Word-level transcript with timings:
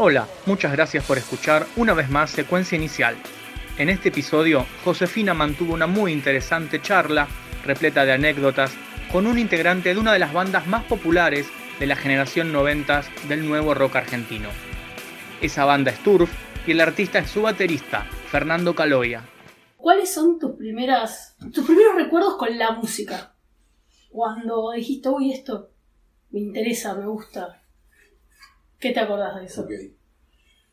Hola, 0.00 0.28
muchas 0.46 0.70
gracias 0.70 1.04
por 1.04 1.18
escuchar 1.18 1.66
una 1.74 1.92
vez 1.92 2.08
más 2.08 2.30
Secuencia 2.30 2.76
Inicial. 2.76 3.16
En 3.78 3.88
este 3.88 4.10
episodio, 4.10 4.64
Josefina 4.84 5.34
mantuvo 5.34 5.74
una 5.74 5.88
muy 5.88 6.12
interesante 6.12 6.80
charla, 6.80 7.26
repleta 7.64 8.04
de 8.04 8.12
anécdotas, 8.12 8.72
con 9.10 9.26
un 9.26 9.40
integrante 9.40 9.92
de 9.92 9.98
una 9.98 10.12
de 10.12 10.20
las 10.20 10.32
bandas 10.32 10.68
más 10.68 10.84
populares 10.84 11.48
de 11.80 11.86
la 11.88 11.96
generación 11.96 12.52
90 12.52 13.02
del 13.26 13.48
nuevo 13.48 13.74
rock 13.74 13.96
argentino. 13.96 14.50
Esa 15.42 15.64
banda 15.64 15.90
es 15.90 16.00
Turf 16.04 16.30
y 16.64 16.70
el 16.70 16.80
artista 16.80 17.18
es 17.18 17.28
su 17.28 17.42
baterista, 17.42 18.04
Fernando 18.30 18.76
Caloya. 18.76 19.24
¿Cuáles 19.76 20.14
son 20.14 20.38
tus 20.38 20.52
primeras 20.52 21.36
tus 21.52 21.66
primeros 21.66 21.96
recuerdos 21.96 22.36
con 22.36 22.56
la 22.56 22.70
música? 22.70 23.34
Cuando 24.10 24.70
dijiste, 24.70 25.08
uy, 25.08 25.32
esto 25.32 25.72
me 26.30 26.38
interesa, 26.38 26.94
me 26.94 27.06
gusta. 27.06 27.64
¿Qué 28.78 28.92
te 28.92 29.00
acordás 29.00 29.40
de 29.40 29.46
eso? 29.46 29.66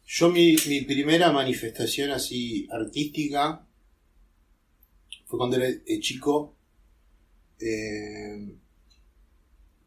Yo 0.06 0.30
mi, 0.30 0.56
primera 0.82 1.32
manifestación 1.32 2.12
así 2.12 2.68
artística 2.72 3.66
fue 5.26 5.38
cuando 5.38 5.58
era 5.58 5.68
eh, 5.68 6.00
chico. 6.00 6.54
Eh, 7.60 8.56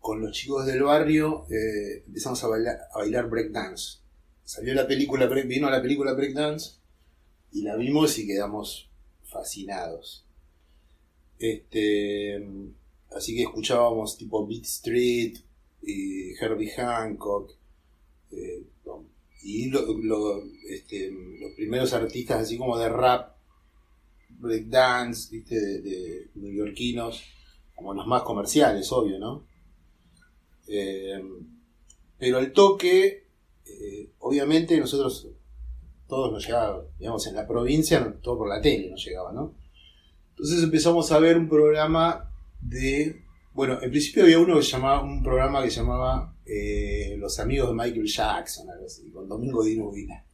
con 0.01 0.23
los 0.23 0.33
chicos 0.33 0.65
del 0.65 0.83
barrio 0.83 1.47
eh, 1.51 2.03
empezamos 2.07 2.43
a 2.43 2.49
bailar, 2.49 2.79
a 2.93 2.99
bailar 2.99 3.29
breakdance. 3.29 3.99
Salió 4.43 4.75
la 4.75 4.87
película, 4.87 5.27
vino 5.27 5.69
la 5.69 5.83
película 5.83 6.15
breakdance 6.15 6.77
y 7.53 7.63
la 7.63 7.77
vimos 7.77 8.19
y 8.19 8.27
quedamos 8.27 8.89
fascinados. 9.25 10.25
Este, 11.39 12.43
así 13.15 13.37
que 13.37 13.43
escuchábamos 13.43 14.17
tipo 14.17 14.47
Beat 14.47 14.65
Street, 14.65 15.39
y 15.83 16.35
Herbie 16.35 16.71
Hancock, 16.71 17.53
eh, 18.33 18.63
y 19.43 19.71
este, 20.69 21.11
los 21.11 21.53
primeros 21.55 21.93
artistas 21.93 22.43
así 22.43 22.59
como 22.59 22.77
de 22.77 22.89
rap, 22.89 23.37
breakdance, 24.31 25.31
¿viste? 25.31 25.59
De, 25.59 25.81
de 25.81 26.31
neoyorquinos, 26.35 27.23
como 27.75 27.95
los 27.95 28.07
más 28.07 28.23
comerciales, 28.23 28.91
obvio, 28.93 29.19
¿no? 29.19 29.47
Eh, 30.67 31.23
pero 32.19 32.39
el 32.39 32.53
toque, 32.53 33.27
eh, 33.65 34.11
obviamente 34.19 34.79
nosotros, 34.79 35.29
todos 36.09 36.33
nos 36.33 36.45
llegaba, 36.45 36.85
digamos, 36.99 37.27
en 37.27 37.35
la 37.37 37.47
provincia, 37.47 38.19
todo 38.21 38.39
por 38.39 38.49
la 38.49 38.61
tele 38.61 38.91
nos 38.91 39.05
llegaba, 39.05 39.33
¿no? 39.33 39.55
Entonces 40.31 40.63
empezamos 40.63 41.11
a 41.13 41.19
ver 41.19 41.37
un 41.37 41.49
programa 41.49 42.31
de 42.61 43.25
bueno, 43.59 43.77
en 43.83 43.91
principio 43.91 44.23
había 44.23 44.39
uno 44.39 44.55
que 44.55 44.63
llamaba, 44.63 45.03
un 45.03 45.21
programa 45.21 45.61
que 45.65 45.71
llamaba 45.71 46.33
eh, 46.47 47.17
Los 47.19 47.41
amigos 47.41 47.71
de 47.71 47.75
Michael 47.75 48.07
Jackson, 48.07 48.71
algo 48.71 48.87
con 49.13 49.29
Domingo 49.29 49.65
Dinubina. 49.65 50.25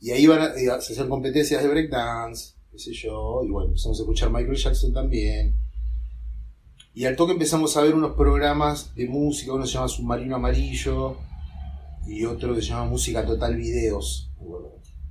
Y 0.00 0.10
ahí 0.10 0.24
iban 0.24 0.40
a, 0.40 0.52
se 0.80 0.92
hacían 0.92 1.08
competencias 1.08 1.62
de 1.62 1.68
breakdance, 1.68 2.54
qué 2.72 2.80
sé 2.80 2.92
yo, 2.92 3.42
y 3.44 3.48
bueno, 3.48 3.68
empezamos 3.68 4.00
a 4.00 4.02
escuchar 4.02 4.32
Michael 4.32 4.56
Jackson 4.56 4.92
también. 4.92 5.54
Y 6.94 7.04
al 7.04 7.14
toque 7.14 7.30
empezamos 7.30 7.76
a 7.76 7.82
ver 7.82 7.94
unos 7.94 8.16
programas 8.16 8.92
de 8.96 9.06
música, 9.06 9.52
uno 9.52 9.64
se 9.64 9.74
llama 9.74 9.86
Submarino 9.86 10.34
Amarillo 10.34 11.18
y 12.08 12.24
otro 12.24 12.56
que 12.56 12.60
se 12.60 12.70
llama 12.70 12.86
Música 12.86 13.24
Total 13.24 13.54
Videos. 13.54 14.32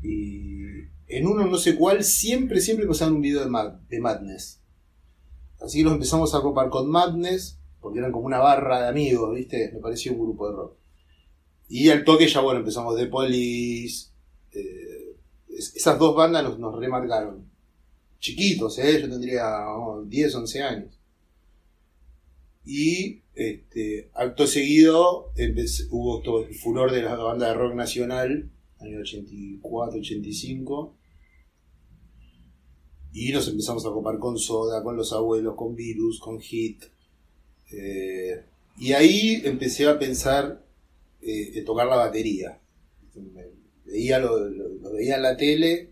Y 0.03 0.81
en 1.07 1.27
uno 1.27 1.45
no 1.45 1.57
sé 1.59 1.77
cuál, 1.77 2.03
siempre, 2.03 2.59
siempre 2.59 2.85
pasaban 2.85 3.13
un 3.13 3.21
video 3.21 3.39
de, 3.39 3.71
de 3.87 4.01
Madness. 4.01 4.64
Así 5.65 5.79
que 5.79 5.83
nos 5.85 5.93
empezamos 5.93 6.35
a 6.35 6.41
copar 6.41 6.69
con 6.69 6.89
Madness, 6.89 7.57
porque 7.81 7.97
eran 7.97 8.11
como 8.11 8.27
una 8.27 8.37
barra 8.37 8.83
de 8.83 8.87
amigos, 8.87 9.33
¿viste? 9.33 9.71
Me 9.73 9.79
parecía 9.79 10.11
un 10.11 10.19
grupo 10.19 10.47
de 10.47 10.55
rock. 10.55 10.73
Y 11.67 11.89
al 11.89 12.03
toque 12.03 12.27
ya, 12.27 12.41
bueno, 12.41 12.59
empezamos 12.59 12.95
The 12.95 13.07
Police. 13.07 14.09
Eh, 14.51 15.15
esas 15.49 15.97
dos 15.97 16.15
bandas 16.15 16.57
nos, 16.59 16.75
remarcaron. 16.75 17.49
Chiquitos, 18.19 18.77
¿eh? 18.77 19.01
Yo 19.01 19.09
tendría 19.09 19.65
10, 20.05 20.35
11 20.35 20.61
años. 20.61 20.99
Y 22.63 23.21
este, 23.33 24.09
acto 24.13 24.45
seguido 24.45 25.31
hubo 25.89 26.21
todo 26.21 26.45
el 26.45 26.53
furor 26.53 26.91
de 26.91 27.01
la 27.01 27.15
banda 27.15 27.47
de 27.47 27.53
rock 27.55 27.73
nacional, 27.73 28.49
año 28.79 28.99
84, 28.99 29.99
85 29.99 30.95
y 33.15 33.31
nos 33.31 33.47
empezamos 33.47 33.85
a 33.85 33.91
copar 33.91 34.19
con 34.19 34.37
Soda, 34.37 34.83
con 34.83 34.97
los 34.97 35.13
abuelos, 35.13 35.55
con 35.55 35.73
Virus, 35.73 36.19
con 36.19 36.37
Hit. 36.41 36.83
Eh, 37.71 38.43
y 38.77 38.91
ahí 38.91 39.41
empecé 39.45 39.87
a 39.87 39.97
pensar 39.97 40.61
eh, 41.21 41.51
en 41.55 41.63
tocar 41.63 41.87
la 41.87 41.95
batería. 41.95 42.59
veía 43.85 44.19
lo, 44.19 44.33
veía 44.91 45.15
en 45.15 45.21
la 45.21 45.37
tele 45.37 45.91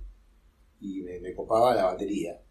y 0.81 1.00
me, 1.00 1.34
copaba 1.34 1.73
la 1.73 1.85
batería. 1.85 2.41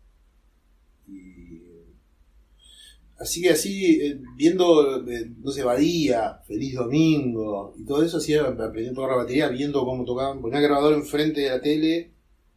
así 3.19 3.43
que 3.43 3.51
así, 3.51 4.01
eh, 4.01 4.21
viendo, 4.37 5.03
no 5.03 5.51
sé, 5.51 5.65
Badía, 5.65 6.41
Feliz 6.47 6.77
Domingo 6.77 7.75
y 7.77 7.85
todo 7.85 8.03
eso, 8.03 8.17
así 8.17 8.35
aprendí 8.35 8.89
a 8.89 8.95
tocar 8.95 9.11
la 9.11 9.17
batería, 9.17 9.49
viendo 9.49 9.85
cómo 9.85 10.07
tocaban. 10.07 10.41
Ponía 10.41 10.61
grabador 10.61 10.95
enfrente 10.95 11.43
de 11.43 11.51
la 11.51 11.61
tele, 11.61 12.13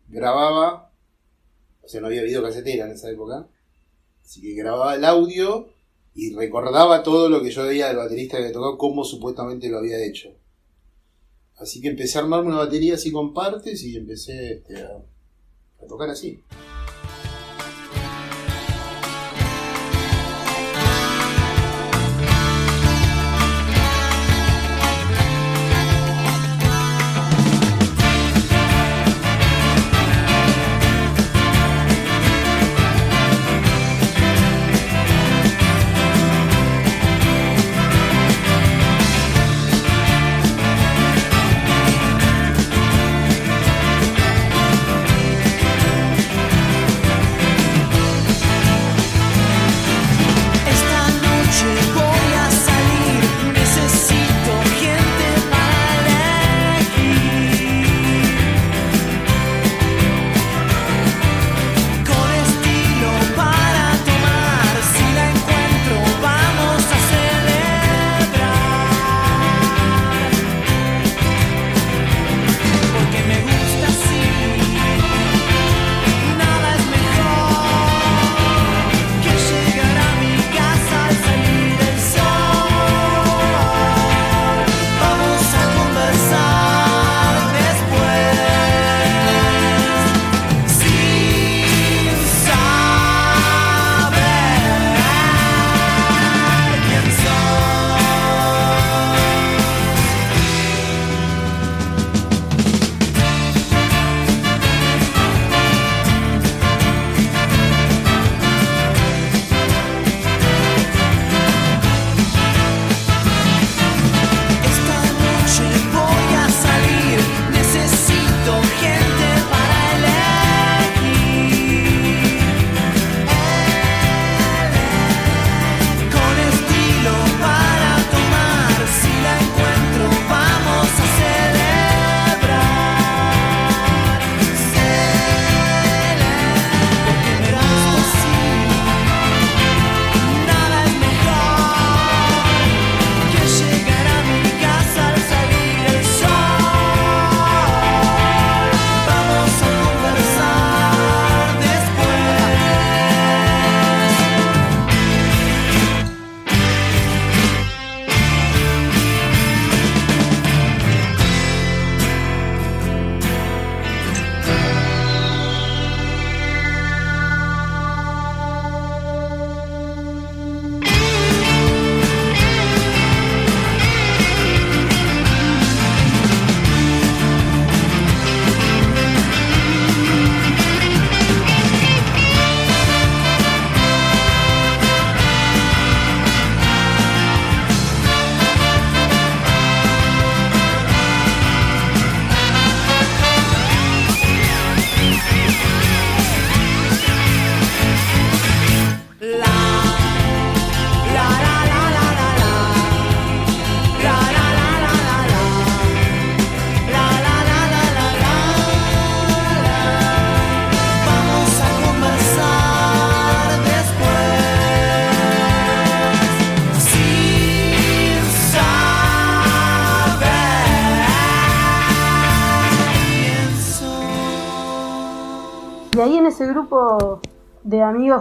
grababa 0.07 0.84
o 1.85 1.88
sea, 1.88 2.01
no 2.01 2.07
había 2.07 2.23
videocasetera 2.23 2.85
en 2.85 2.91
esa 2.91 3.09
época. 3.09 3.47
Así 4.23 4.41
que 4.41 4.53
grababa 4.53 4.96
el 4.96 5.06
audio 5.06 5.69
y 6.16 6.34
recordaba 6.34 7.03
todo 7.03 7.29
lo 7.29 7.44
que 7.44 7.51
yo 7.51 7.63
veía 7.63 7.88
del 7.88 7.97
baterista 7.97 8.38
que 8.38 8.50
tocado, 8.50 8.78
cómo 8.78 9.03
supuestamente 9.03 9.69
lo 9.69 9.78
había 9.78 10.03
hecho. 10.03 10.29
Así 11.57 11.81
que 11.81 11.90
empecé 11.90 12.18
a 12.18 12.22
armarme 12.22 12.50
una 12.50 12.57
batería 12.57 12.95
así 12.95 13.12
con 13.12 13.34
partes 13.34 13.84
y 13.84 13.95
empecé 13.95 14.53
este, 14.53 14.75
a 14.81 15.88
tocar 15.88 16.09
así. 16.09 16.40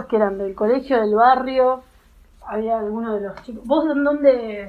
Que 0.07 0.15
eran 0.17 0.37
del 0.37 0.53
colegio, 0.55 0.99
del 1.01 1.13
barrio, 1.15 1.83
había 2.45 2.79
alguno 2.79 3.15
de 3.15 3.21
los 3.21 3.41
chicos. 3.43 3.65
¿Vos 3.65 3.85
de 3.87 4.01
dónde, 4.01 4.67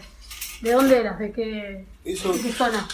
de 0.63 0.73
dónde 0.73 0.99
eras? 0.99 1.19
¿De 1.19 1.33
qué, 1.33 1.85
Eso, 2.05 2.33
de 2.33 2.41
qué 2.41 2.53
zona? 2.53 2.87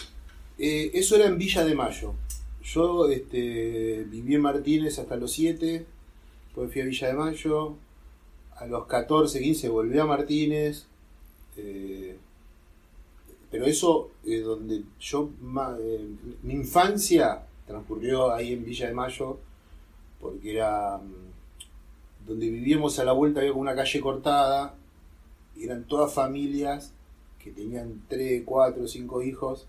eh, 0.59 0.91
eso 0.95 1.17
era 1.17 1.27
en 1.27 1.39
Villa 1.39 1.65
de 1.65 1.75
Mayo. 1.75 2.15
Yo 2.63 3.09
este, 3.09 4.05
viví 4.09 4.35
en 4.37 4.41
Martínez 4.43 4.99
hasta 4.99 5.17
los 5.17 5.33
7, 5.33 5.85
después 6.47 6.73
fui 6.73 6.81
a 6.81 6.85
Villa 6.85 7.09
de 7.09 7.15
Mayo, 7.15 7.75
a 8.57 8.67
los 8.67 8.87
14, 8.87 9.41
15 9.41 9.69
volví 9.69 9.99
a 9.99 10.05
Martínez, 10.05 10.87
eh, 11.57 12.17
pero 13.51 13.67
eso, 13.67 14.11
eh, 14.25 14.41
donde 14.41 14.83
yo, 15.01 15.29
ma- 15.41 15.77
eh, 15.81 16.07
mi 16.43 16.55
infancia 16.55 17.43
transcurrió 17.67 18.33
ahí 18.33 18.53
en 18.55 18.65
Villa 18.65 18.87
de 18.89 18.95
Mayo, 18.95 19.39
porque 20.21 20.55
era 20.55 20.99
mm, 20.99 21.32
donde 22.27 22.49
vivíamos 22.51 22.99
a 22.99 23.05
la 23.05 23.13
vuelta, 23.13 23.41
había 23.41 23.53
como 23.53 23.63
una 23.63 23.75
calle 23.75 24.01
cortada, 24.01 24.75
y 25.57 25.65
eran 25.65 25.85
todas 25.85 26.13
familias 26.13 26.93
que 27.39 27.51
tenían 27.51 28.03
3, 28.09 28.43
4, 28.45 28.87
5 28.87 29.23
hijos, 29.23 29.67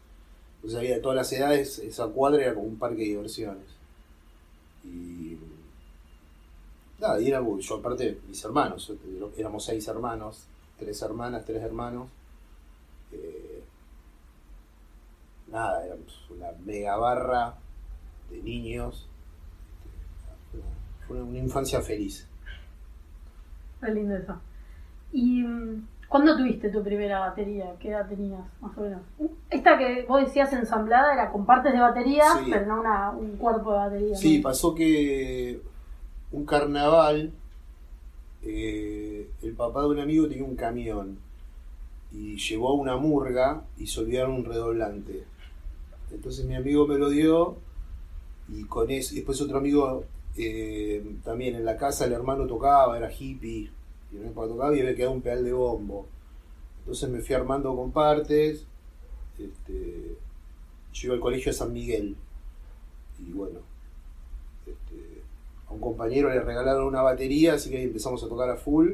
entonces 0.55 0.79
había 0.79 0.95
de 0.95 1.01
todas 1.01 1.17
las 1.17 1.31
edades, 1.33 1.79
esa 1.79 2.07
cuadra 2.07 2.43
era 2.43 2.53
como 2.53 2.67
un 2.67 2.77
parque 2.77 3.01
de 3.01 3.09
diversiones. 3.09 3.65
Y 4.83 5.37
nada, 6.99 7.19
y 7.19 7.27
era, 7.27 7.41
yo 7.59 7.75
aparte, 7.75 8.19
mis 8.27 8.43
hermanos, 8.43 8.91
éramos 9.37 9.65
seis 9.65 9.87
hermanos, 9.87 10.45
tres 10.77 11.01
hermanas, 11.01 11.43
tres 11.45 11.61
hermanos. 11.61 12.07
eh, 13.11 13.63
nada, 15.47 15.85
éramos 15.85 16.29
una 16.29 16.51
mega 16.65 16.95
barra 16.97 17.55
de 18.29 18.41
niños. 18.41 19.07
Fue 21.07 21.21
una 21.21 21.39
infancia 21.39 21.81
feliz. 21.81 22.27
Qué 23.85 23.91
lindo 23.93 24.15
eso. 24.15 24.35
¿Y 25.11 25.41
mm, 25.43 25.87
cuándo 26.07 26.35
tuviste 26.37 26.69
tu 26.69 26.83
primera 26.83 27.19
batería? 27.19 27.75
¿Qué 27.79 27.89
edad 27.89 28.07
tenías, 28.07 28.41
más 28.61 28.77
o 28.77 28.81
menos? 28.81 29.01
Esta 29.49 29.77
que 29.77 30.05
vos 30.07 30.21
decías 30.23 30.51
ensamblada 30.53 31.13
era 31.13 31.31
con 31.31 31.45
partes 31.45 31.73
de 31.73 31.79
batería, 31.79 32.23
Sí. 32.43 32.49
pero 32.51 32.65
no 32.65 32.79
una, 32.81 33.11
un 33.11 33.37
cuerpo 33.37 33.71
de 33.73 33.77
batería. 33.77 34.15
Sí, 34.15 34.37
¿no? 34.37 34.43
pasó 34.43 34.73
que 34.73 35.61
un 36.31 36.45
carnaval, 36.45 37.31
eh, 38.41 39.29
el 39.41 39.53
papá 39.53 39.81
de 39.81 39.87
un 39.87 39.99
amigo 39.99 40.27
tenía 40.27 40.43
un 40.43 40.55
camión 40.55 41.17
y 42.11 42.37
llevó 42.37 42.73
una 42.73 42.97
murga 42.97 43.63
y 43.77 43.87
se 43.87 43.99
olvidaron 44.01 44.33
un 44.35 44.45
redoblante. 44.45 45.23
Entonces 46.11 46.45
mi 46.45 46.55
amigo 46.55 46.85
me 46.87 46.97
lo 46.97 47.09
dio 47.09 47.55
y 48.49 48.63
con 48.65 48.91
eso, 48.91 49.13
y 49.13 49.17
después 49.17 49.41
otro 49.41 49.57
amigo 49.57 50.03
eh, 50.37 51.03
también 51.23 51.55
en 51.55 51.65
la 51.65 51.77
casa, 51.77 52.05
el 52.05 52.13
hermano 52.13 52.47
tocaba, 52.47 52.97
era 52.97 53.11
hippie, 53.11 53.71
y 54.11 54.17
papá 54.17 54.47
tocaba 54.47 54.75
y 54.75 54.81
había 54.81 54.95
quedado 54.95 55.13
un 55.13 55.21
pedal 55.21 55.43
de 55.43 55.53
bombo. 55.53 56.07
Entonces 56.79 57.09
me 57.09 57.21
fui 57.21 57.35
armando 57.35 57.75
con 57.75 57.91
partes, 57.91 58.65
este, 59.39 60.17
yo 60.93 61.13
al 61.13 61.19
colegio 61.19 61.51
de 61.51 61.57
San 61.57 61.73
Miguel 61.73 62.15
y 63.19 63.31
bueno, 63.31 63.59
este, 64.65 65.21
a 65.67 65.73
un 65.73 65.79
compañero 65.79 66.29
le 66.29 66.41
regalaron 66.41 66.87
una 66.87 67.01
batería, 67.01 67.53
así 67.53 67.69
que 67.69 67.77
ahí 67.77 67.83
empezamos 67.83 68.23
a 68.23 68.27
tocar 68.27 68.49
a 68.49 68.57
full 68.57 68.93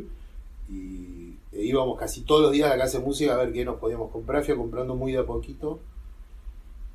y 0.69 1.35
e 1.51 1.63
íbamos 1.63 1.97
casi 1.97 2.21
todos 2.21 2.43
los 2.43 2.51
días 2.51 2.71
a 2.71 2.75
la 2.75 2.83
casa 2.83 2.99
de 2.99 3.05
música 3.05 3.33
a 3.33 3.37
ver 3.37 3.51
qué 3.51 3.65
nos 3.65 3.77
podíamos 3.77 4.11
comprar, 4.11 4.45
fui 4.45 4.55
comprando 4.55 4.95
muy 4.95 5.11
de 5.11 5.19
a 5.19 5.25
poquito. 5.25 5.79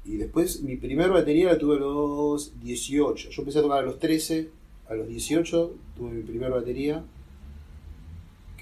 Y 0.05 0.17
después 0.17 0.63
mi 0.63 0.77
primera 0.77 1.09
batería 1.09 1.53
la 1.53 1.59
tuve 1.59 1.77
a 1.77 1.81
los 1.81 2.61
18. 2.61 3.31
Yo 3.31 3.43
empecé 3.43 3.59
a 3.59 3.63
tocar 3.63 3.79
a 3.79 3.83
los 3.83 3.99
13, 3.99 4.51
a 4.89 4.95
los 4.95 5.09
18 5.09 5.73
tuve 5.97 6.11
mi 6.11 6.23
primera 6.23 6.55
batería. 6.55 7.03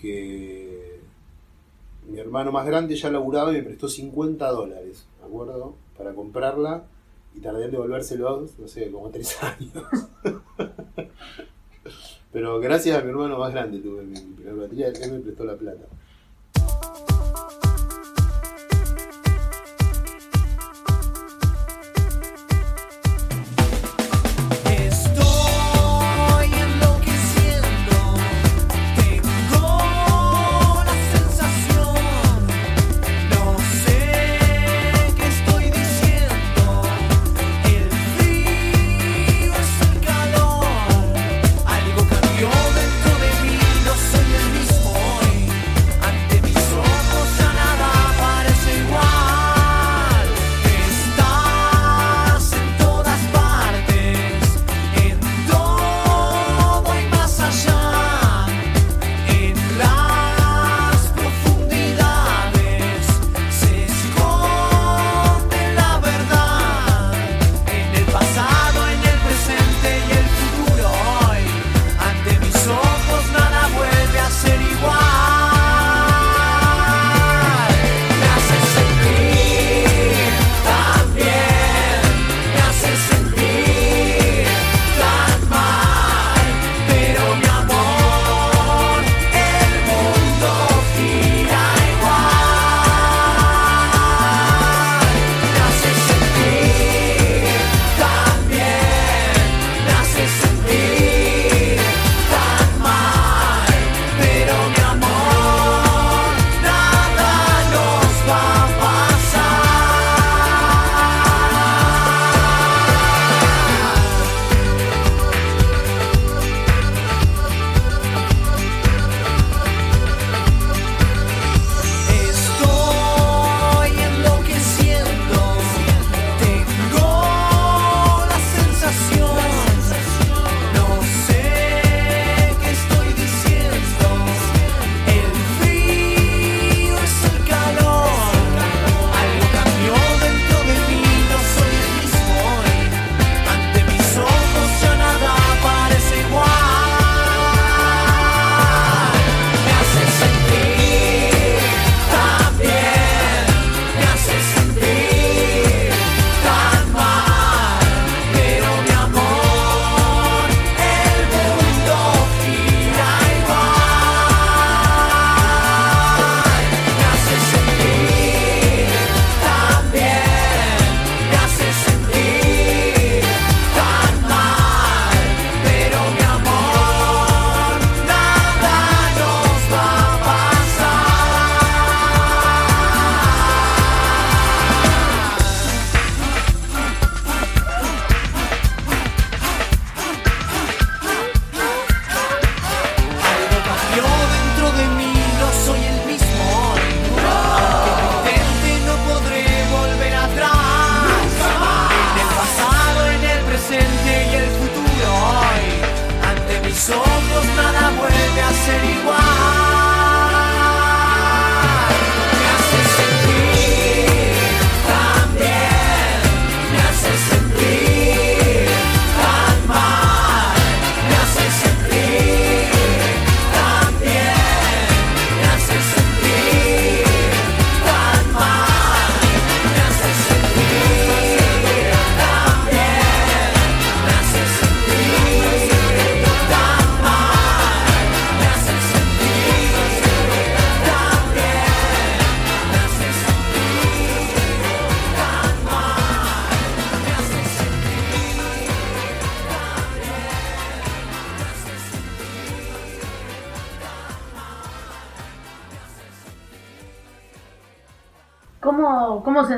Que 0.01 1.01
mi 2.09 2.19
hermano 2.19 2.53
más 2.53 2.67
grande 2.67 2.97
ya 2.97 3.11
laburaba 3.11 3.53
y 3.53 3.57
me 3.57 3.63
prestó 3.63 3.89
50 3.89 4.51
dólares, 4.51 5.05
¿me 5.21 5.27
acuerdo? 5.27 5.75
Para 5.97 6.15
comprarla 6.15 6.85
y 7.35 7.41
tardé 7.41 7.67
en 7.67 7.71
devolvérselos, 7.71 8.59
no 8.59 8.69
sé, 8.69 8.91
como 8.91 9.11
3 9.11 9.43
años. 9.43 9.85
Pero 12.33 12.61
gracias 12.61 12.99
a 12.99 13.03
mi 13.03 13.11
hermano 13.11 13.39
más 13.39 13.53
grande 13.53 13.79
tuve 13.79 14.03
mi, 14.05 14.19
primera 14.19 14.57
batería, 14.57 14.89
él 14.89 15.13
me 15.13 15.21
prestó 15.21 15.45
la 15.45 15.57
plata. 15.57 15.87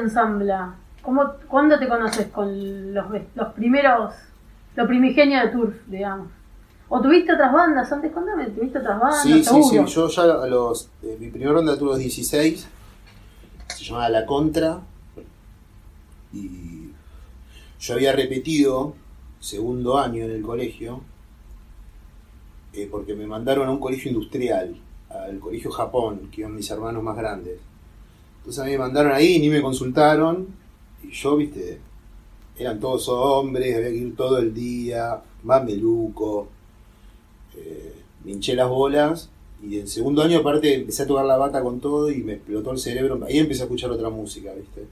Ensambla? 0.05 0.75
¿Cómo, 1.03 1.33
¿Cuándo 1.49 1.79
te 1.79 1.89
conoces 1.89 2.29
con 2.29 2.95
los, 2.95 3.07
los 3.35 3.53
primeros, 3.55 4.15
lo 4.77 4.87
primigenio 4.87 5.41
de 5.41 5.49
Turf, 5.49 5.75
digamos? 5.87 6.29
¿O 6.89 7.01
tuviste 7.01 7.33
otras 7.35 7.53
bandas 7.53 7.91
antes? 7.93 8.13
Contame, 8.13 8.47
¿tuviste 8.47 8.79
otras 8.79 9.01
bandas? 9.01 9.23
Sí, 9.23 9.45
sí, 9.45 9.63
sí. 9.63 9.79
Yo 9.87 10.09
ya 10.09 10.23
a 10.23 10.47
los. 10.47 10.91
eh, 11.03 11.17
mi 11.19 11.29
primera 11.31 11.53
banda 11.53 11.77
tuve 11.79 11.91
los 11.91 11.99
16. 11.99 12.69
Se 13.77 13.85
llamaba 13.85 14.09
La 14.11 14.25
Contra. 14.27 14.81
Y 16.33 16.91
yo 17.81 17.95
había 17.95 18.13
repetido 18.13 18.95
segundo 19.41 19.99
año 19.99 20.25
en 20.25 20.31
el 20.31 20.43
colegio. 20.43 21.03
eh, 22.73 22.89
porque 22.91 23.15
me 23.15 23.27
mandaron 23.27 23.69
a 23.69 23.71
un 23.71 23.79
colegio 23.81 24.11
industrial. 24.11 24.77
Al 25.09 25.39
colegio 25.39 25.71
Japón, 25.71 26.29
que 26.33 26.41
iban 26.41 26.55
mis 26.57 26.69
hermanos 26.71 27.03
más 27.03 27.17
grandes. 27.17 27.59
Entonces 28.45 28.63
a 28.63 28.67
mí 28.67 28.73
me 28.73 28.79
mandaron 28.79 29.13
ahí, 29.13 29.39
ni 29.39 29.49
me 29.49 29.63
consultaron. 29.63 30.49
Y 31.03 31.11
yo, 31.11 31.37
viste, 31.37 31.81
eran 32.59 32.79
todos 32.79 33.09
hombres, 33.09 33.75
había 33.75 33.89
que 33.89 33.97
ir 33.97 34.17
todo 34.17 34.37
el 34.37 34.53
día, 34.53 35.23
mameluco. 35.43 36.49
Eh, 37.57 37.95
me 38.23 38.33
hinché 38.33 38.55
las 38.55 38.69
bolas 38.69 39.31
y 39.63 39.79
en 39.79 39.89
segundo 39.89 40.23
año 40.23 40.41
aparte 40.41 40.75
empecé 40.75 41.05
a 41.05 41.07
tocar 41.07 41.25
la 41.25 41.39
bata 41.39 41.63
con 41.63 41.81
todo 41.81 42.11
y 42.11 42.23
me 42.23 42.35
explotó 42.35 42.73
el 42.73 42.79
cerebro. 42.79 43.19
Ahí 43.27 43.39
empecé 43.39 43.63
a 43.63 43.65
escuchar 43.65 43.91
otra 43.91 44.11
música, 44.11 44.53
¿viste? 44.53 44.87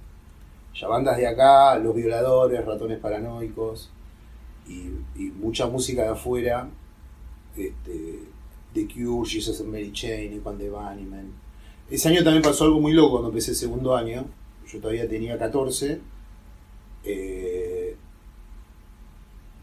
Ya 0.75 0.89
bandas 0.89 1.19
de 1.19 1.27
acá, 1.27 1.77
Los 1.77 1.95
Violadores, 1.95 2.65
Ratones 2.65 2.99
Paranoicos 2.99 3.91
y, 4.67 5.23
mucha 5.39 5.67
música 5.67 6.05
de 6.05 6.09
afuera. 6.09 6.71
Este, 7.55 8.21
The 8.73 8.89
Cure, 8.89 9.29
Jesus 9.29 9.61
and 9.61 9.71
Mary 9.71 9.93
Chain, 9.93 10.41
Juan 10.43 10.57
de 10.57 10.71
Bunnymen. 10.71 11.42
Ese 11.93 12.09
año 12.09 12.25
también 12.25 12.43
pasó 12.43 12.65
algo 12.65 12.81
muy 12.81 12.95
loco 12.95 13.11
cuando 13.11 13.29
empecé 13.29 13.51
el 13.51 13.57
segundo 13.59 13.95
año. 13.95 14.25
Yo 14.67 14.81
todavía 14.81 15.07
tenía 15.07 15.37
14. 15.37 16.01
eh, 17.05 17.97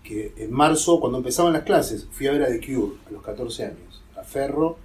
que 0.04 0.34
en 0.38 0.52
marzo, 0.52 1.00
cuando 1.00 1.18
empezaban 1.18 1.54
las 1.54 1.64
clases, 1.64 2.08
fui 2.12 2.28
a 2.28 2.32
ver 2.32 2.44
a 2.44 2.48
The 2.48 2.60
Cure 2.60 2.98
a 3.08 3.12
los 3.12 3.24
14 3.24 3.66
años, 3.66 4.04
a 4.16 4.24
Ferro, 4.24 4.78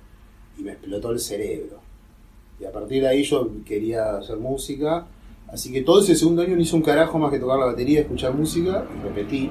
y 0.58 0.62
me 0.62 0.72
explotó 0.72 1.10
el 1.10 1.20
cerebro. 1.20 1.80
Y 2.58 2.64
a 2.64 2.72
partir 2.72 3.02
de 3.02 3.08
ahí 3.08 3.24
yo 3.24 3.50
quería 3.66 4.16
hacer 4.16 4.38
música, 4.38 5.06
así 5.48 5.70
que 5.70 5.82
todo 5.82 6.00
ese 6.00 6.16
segundo 6.16 6.40
año 6.40 6.56
no 6.56 6.62
hice 6.62 6.76
un 6.76 6.82
carajo 6.82 7.18
más 7.18 7.30
que 7.30 7.38
tocar 7.38 7.58
la 7.58 7.66
batería, 7.66 8.00
escuchar 8.00 8.32
música 8.32 8.86
y 8.98 9.02
repetí. 9.02 9.50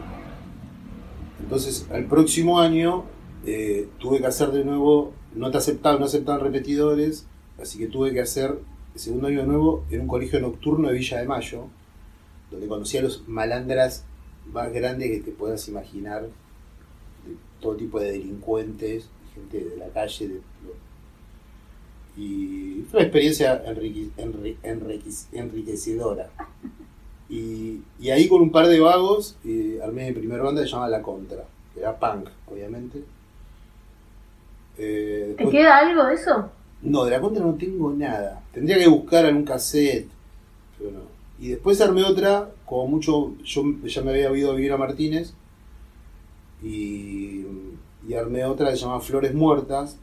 Entonces, 1.40 1.86
al 1.92 2.06
próximo 2.06 2.60
año 2.60 3.04
eh, 3.46 3.88
tuve 4.00 4.20
que 4.20 4.26
hacer 4.26 4.50
de 4.50 4.66
nuevo, 4.66 5.14
no 5.36 5.52
te 5.52 5.58
aceptaban, 5.60 6.00
no 6.00 6.06
aceptaban 6.08 6.42
repetidores, 6.42 7.28
así 7.64 7.80
que 7.80 7.88
tuve 7.88 8.14
que 8.14 8.22
hacer 8.22 8.60
el 8.94 9.00
segundo 9.00 9.28
año 9.28 9.42
de 9.42 9.48
nuevo 9.48 9.84
en 9.90 10.02
un 10.02 10.08
colegio 10.08 10.40
nocturno 10.40 10.88
de 10.90 10.94
Villa 10.96 11.20
de 11.20 11.28
Mayo, 11.28 11.66
donde 12.52 12.68
conocí 12.68 12.98
a 12.98 13.02
los 13.02 13.28
malandras 13.28 14.06
más 14.52 14.72
grandes 14.72 15.10
que 15.10 15.20
te 15.20 15.32
puedas 15.32 15.68
imaginar, 15.68 16.22
de 16.24 17.36
todo 17.62 17.76
tipo 17.76 18.00
de 18.00 18.12
delincuentes, 18.12 19.10
gente 19.34 19.64
de 19.64 19.78
la 19.78 19.88
calle. 19.88 20.28
de- 20.28 20.42
y 22.16 22.86
fue 22.92 23.00
una 23.00 23.08
experiencia 23.08 23.64
enrique- 23.66 24.12
enri- 24.18 24.58
enrique- 24.62 25.26
enriquecedora. 25.32 26.30
Y, 27.28 27.82
y 28.00 28.12
ahí 28.12 28.28
con 28.28 28.42
un 28.44 28.52
par 28.52 28.68
de 28.68 28.80
vagos 28.80 29.36
eh, 29.44 29.80
armé 29.84 30.06
mi 30.10 30.12
primera 30.20 30.44
banda 30.44 30.62
que 30.62 30.68
se 30.68 30.74
llama 30.74 30.90
La 30.90 31.02
Contra, 31.02 31.44
que 31.74 31.80
era 31.80 31.98
punk, 31.98 32.30
obviamente. 32.52 33.00
Eh, 34.78 35.34
¿Te 35.38 35.44
después- 35.44 35.50
queda 35.52 35.78
algo 35.80 36.04
de 36.06 36.14
eso? 36.14 36.52
No, 36.84 37.06
de 37.06 37.12
la 37.12 37.22
contra 37.22 37.44
no 37.44 37.56
tengo 37.56 37.92
nada. 37.94 38.44
Tendría 38.52 38.78
que 38.78 38.88
buscar 38.88 39.26
algún 39.26 39.46
cassette. 39.46 40.10
Y 41.40 41.50
después 41.50 41.80
armé 41.80 42.04
otra, 42.04 42.52
como 42.66 42.88
mucho, 42.88 43.36
yo 43.44 43.64
ya 43.86 44.02
me 44.02 44.12
había 44.12 44.30
oído 44.30 44.54
vivir 44.54 44.74
a 44.74 44.78
Martínez. 44.78 45.34
Y, 46.62 47.46
y 48.08 48.14
armé 48.14 48.44
otra 48.46 48.72
que 48.72 48.78
se 48.78 48.86
Flores 49.02 49.34
Muertas. 49.34 49.98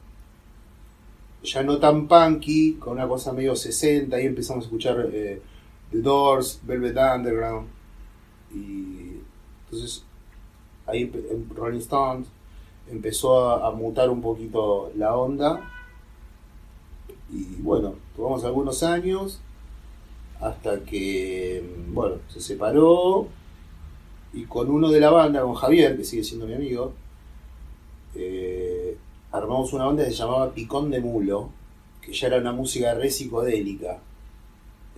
Ya 1.43 1.61
no 1.63 1.77
tan 1.77 2.07
punky, 2.07 2.73
con 2.73 2.93
una 2.93 3.07
cosa 3.07 3.31
medio 3.31 3.55
60. 3.55 4.15
Ahí 4.15 4.25
empezamos 4.25 4.63
a 4.63 4.67
escuchar 4.67 5.07
eh, 5.13 5.41
The 5.91 6.01
Doors, 6.01 6.61
Velvet 6.63 6.97
Underground. 6.97 7.67
Y 8.53 9.19
entonces 9.65 10.03
ahí 10.87 11.03
en 11.03 11.47
Rolling 11.55 11.79
Stones 11.79 12.27
empezó 12.89 13.49
a, 13.49 13.67
a 13.67 13.71
mutar 13.71 14.09
un 14.09 14.21
poquito 14.21 14.91
la 14.95 15.15
onda. 15.15 15.69
Y 17.31 17.61
bueno, 17.61 17.95
tuvimos 18.15 18.43
algunos 18.43 18.83
años 18.83 19.39
hasta 20.39 20.79
que, 20.81 21.63
bueno, 21.89 22.15
se 22.27 22.41
separó 22.41 23.27
y 24.33 24.45
con 24.45 24.69
uno 24.69 24.89
de 24.89 24.99
la 24.99 25.11
banda, 25.11 25.41
con 25.41 25.53
Javier, 25.53 25.97
que 25.97 26.03
sigue 26.03 26.23
siendo 26.23 26.47
mi 26.47 26.53
amigo, 26.53 26.93
eh, 28.15 28.97
armamos 29.31 29.71
una 29.73 29.85
banda 29.85 30.03
que 30.03 30.11
se 30.11 30.17
llamaba 30.17 30.53
Picón 30.53 30.89
de 30.89 31.01
Mulo, 31.01 31.49
que 32.01 32.13
ya 32.13 32.27
era 32.27 32.37
una 32.37 32.51
música 32.51 32.93
re 32.93 33.09
psicodélica. 33.09 33.99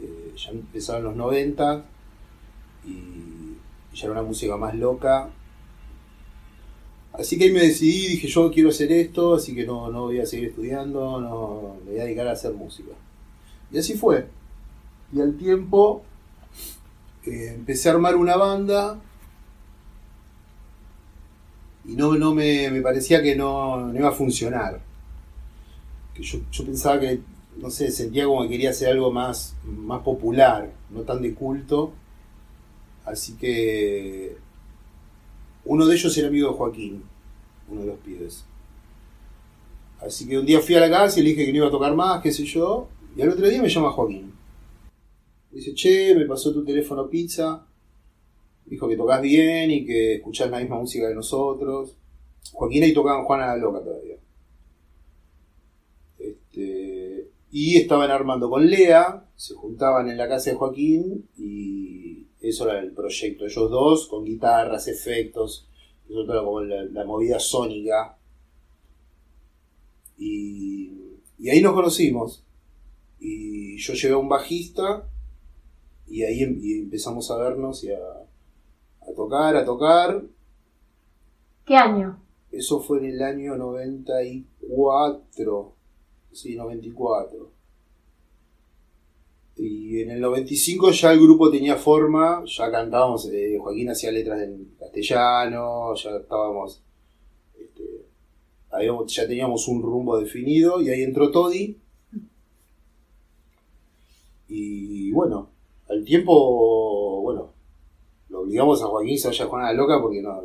Eh, 0.01 0.33
ya 0.35 0.51
empezaron 0.51 1.03
los 1.03 1.15
90 1.15 1.85
y 2.85 3.95
ya 3.95 4.05
era 4.05 4.13
una 4.13 4.23
música 4.23 4.55
más 4.57 4.75
loca. 4.75 5.29
Así 7.13 7.37
que 7.37 7.45
ahí 7.45 7.51
me 7.51 7.61
decidí, 7.61 8.07
dije 8.07 8.27
yo 8.27 8.51
quiero 8.51 8.69
hacer 8.69 8.91
esto, 8.91 9.35
así 9.35 9.53
que 9.53 9.65
no, 9.65 9.89
no 9.91 10.03
voy 10.03 10.19
a 10.19 10.25
seguir 10.25 10.49
estudiando, 10.49 11.21
no 11.21 11.75
me 11.85 11.91
voy 11.91 11.99
a 11.99 12.05
dedicar 12.05 12.27
a 12.27 12.31
hacer 12.31 12.53
música. 12.53 12.91
Y 13.71 13.77
así 13.77 13.93
fue. 13.93 14.27
Y 15.13 15.21
al 15.21 15.37
tiempo 15.37 16.03
eh, 17.25 17.53
empecé 17.55 17.89
a 17.89 17.93
armar 17.93 18.15
una 18.15 18.35
banda 18.35 18.99
y 21.85 21.93
no, 21.93 22.15
no 22.15 22.33
me, 22.33 22.71
me 22.71 22.81
parecía 22.81 23.21
que 23.21 23.35
no, 23.35 23.87
no 23.87 23.99
iba 23.99 24.09
a 24.09 24.13
funcionar. 24.13 24.81
Yo, 26.19 26.39
yo 26.51 26.65
pensaba 26.65 26.99
que, 26.99 27.19
no 27.57 27.69
sé, 27.69 27.91
sentía 27.91 28.25
como 28.25 28.43
que 28.43 28.49
quería 28.49 28.71
hacer 28.71 28.89
algo 28.89 29.11
más, 29.11 29.55
más 29.65 30.01
popular, 30.01 30.71
no 30.89 31.01
tan 31.01 31.21
de 31.21 31.33
culto. 31.35 31.93
Así 33.05 33.33
que 33.33 34.37
uno 35.65 35.85
de 35.85 35.95
ellos 35.95 36.17
era 36.17 36.27
amigo 36.27 36.49
de 36.49 36.53
Joaquín, 36.55 37.03
uno 37.69 37.81
de 37.81 37.87
los 37.87 37.99
pibes. 37.99 38.45
Así 39.99 40.27
que 40.27 40.37
un 40.37 40.45
día 40.45 40.59
fui 40.59 40.75
a 40.75 40.81
la 40.81 40.89
casa 40.89 41.19
y 41.19 41.23
le 41.23 41.29
dije 41.29 41.45
que 41.45 41.51
no 41.51 41.57
iba 41.59 41.67
a 41.67 41.71
tocar 41.71 41.95
más, 41.95 42.21
qué 42.21 42.31
sé 42.31 42.43
yo, 42.43 42.89
y 43.15 43.21
al 43.21 43.29
otro 43.29 43.47
día 43.47 43.61
me 43.61 43.69
llama 43.69 43.91
Joaquín. 43.91 44.33
Me 45.51 45.57
dice, 45.57 45.73
che, 45.73 46.15
me 46.15 46.25
pasó 46.25 46.51
tu 46.51 46.65
teléfono 46.65 47.09
pizza, 47.09 47.65
dijo 48.65 48.87
que 48.87 48.97
tocas 48.97 49.21
bien 49.21 49.71
y 49.71 49.85
que 49.85 50.15
escuchás 50.15 50.49
la 50.49 50.59
misma 50.59 50.77
música 50.77 51.07
que 51.07 51.15
nosotros. 51.15 51.95
Joaquín 52.51 52.83
ahí 52.83 52.93
tocaban 52.93 53.23
Juana 53.23 53.47
la 53.47 53.57
Loca 53.57 53.81
todavía. 53.81 54.17
Este, 56.17 57.29
y 57.51 57.77
estaban 57.77 58.09
armando 58.11 58.49
con 58.49 58.65
Lea, 58.65 59.29
se 59.35 59.53
juntaban 59.53 60.09
en 60.09 60.17
la 60.17 60.27
casa 60.27 60.51
de 60.51 60.57
Joaquín 60.57 61.29
y 61.37 61.82
eso 62.49 62.69
era 62.69 62.79
el 62.79 62.91
proyecto. 62.93 63.45
Ellos 63.45 63.69
dos 63.71 64.07
con 64.07 64.23
guitarras, 64.25 64.87
efectos, 64.87 65.67
eso 66.09 66.23
era 66.23 66.43
como 66.43 66.61
la, 66.61 66.83
la 66.85 67.05
movida 67.05 67.39
sónica. 67.39 68.17
Y, 70.17 70.91
y 71.39 71.49
ahí 71.49 71.61
nos 71.61 71.73
conocimos. 71.73 72.43
Y 73.19 73.77
yo 73.79 73.93
llevé 73.93 74.13
a 74.15 74.17
un 74.17 74.29
bajista 74.29 75.09
y 76.07 76.23
ahí 76.23 76.43
em- 76.43 76.59
y 76.61 76.73
empezamos 76.79 77.29
a 77.31 77.37
vernos 77.37 77.83
y 77.83 77.91
a, 77.91 77.97
a 77.99 79.13
tocar, 79.15 79.55
a 79.55 79.65
tocar. 79.65 80.23
¿Qué 81.65 81.75
año? 81.75 82.19
Eso 82.51 82.79
fue 82.79 82.99
en 82.99 83.05
el 83.07 83.21
año 83.21 83.57
94. 83.57 85.75
Sí, 86.31 86.55
94. 86.55 87.51
Y 89.55 90.01
en 90.01 90.11
el 90.11 90.21
95 90.21 90.91
ya 90.91 91.13
el 91.13 91.19
grupo 91.19 91.51
tenía 91.51 91.75
forma, 91.75 92.43
ya 92.45 92.71
cantábamos, 92.71 93.29
eh, 93.31 93.57
Joaquín 93.59 93.89
hacía 93.89 94.11
letras 94.11 94.41
en 94.41 94.73
castellano, 94.79 95.93
ya 95.95 96.09
estábamos, 96.17 96.81
este, 97.55 98.05
ya 99.07 99.27
teníamos 99.27 99.67
un 99.67 99.83
rumbo 99.83 100.17
definido 100.17 100.81
y 100.81 100.89
ahí 100.89 101.03
entró 101.03 101.29
Toddy. 101.29 101.77
Y 104.47 105.11
bueno, 105.11 105.49
al 105.87 106.03
tiempo, 106.03 107.21
bueno, 107.21 107.53
lo 108.29 108.41
obligamos 108.41 108.81
a 108.81 108.87
Joaquín 108.87 109.19
se 109.19 109.27
vaya 109.27 109.45
Juana 109.45 109.67
la 109.67 109.73
Loca 109.73 110.01
porque 110.01 110.21
no, 110.21 110.41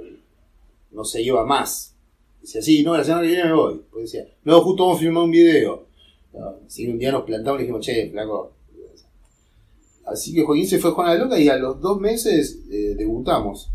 no 0.90 1.04
se 1.04 1.22
iba 1.22 1.44
más. 1.46 1.94
Decía, 2.40 2.62
sí, 2.62 2.82
no, 2.82 2.96
la 2.96 3.04
semana 3.04 3.22
que 3.22 3.28
viene 3.28 3.44
me 3.44 3.54
voy. 3.54 3.80
Pues 3.90 4.12
decía, 4.12 4.28
no, 4.44 4.60
justo 4.60 4.84
vamos 4.84 4.98
a 4.98 5.00
filmar 5.00 5.24
un 5.24 5.30
video. 5.30 5.86
No, 6.32 6.56
así 6.66 6.84
que 6.84 6.92
un 6.92 6.98
día 6.98 7.10
nos 7.10 7.24
plantamos 7.24 7.60
y 7.60 7.62
dijimos, 7.64 7.84
che, 7.84 8.10
flaco. 8.10 8.57
Así 10.10 10.34
que 10.34 10.44
Joaquín 10.44 10.66
se 10.66 10.78
fue 10.78 10.90
a 10.90 10.94
Juana 10.94 11.14
la 11.14 11.24
Loca 11.24 11.38
y 11.38 11.48
a 11.48 11.56
los 11.56 11.80
dos 11.80 12.00
meses 12.00 12.60
eh, 12.70 12.94
debutamos. 12.96 13.70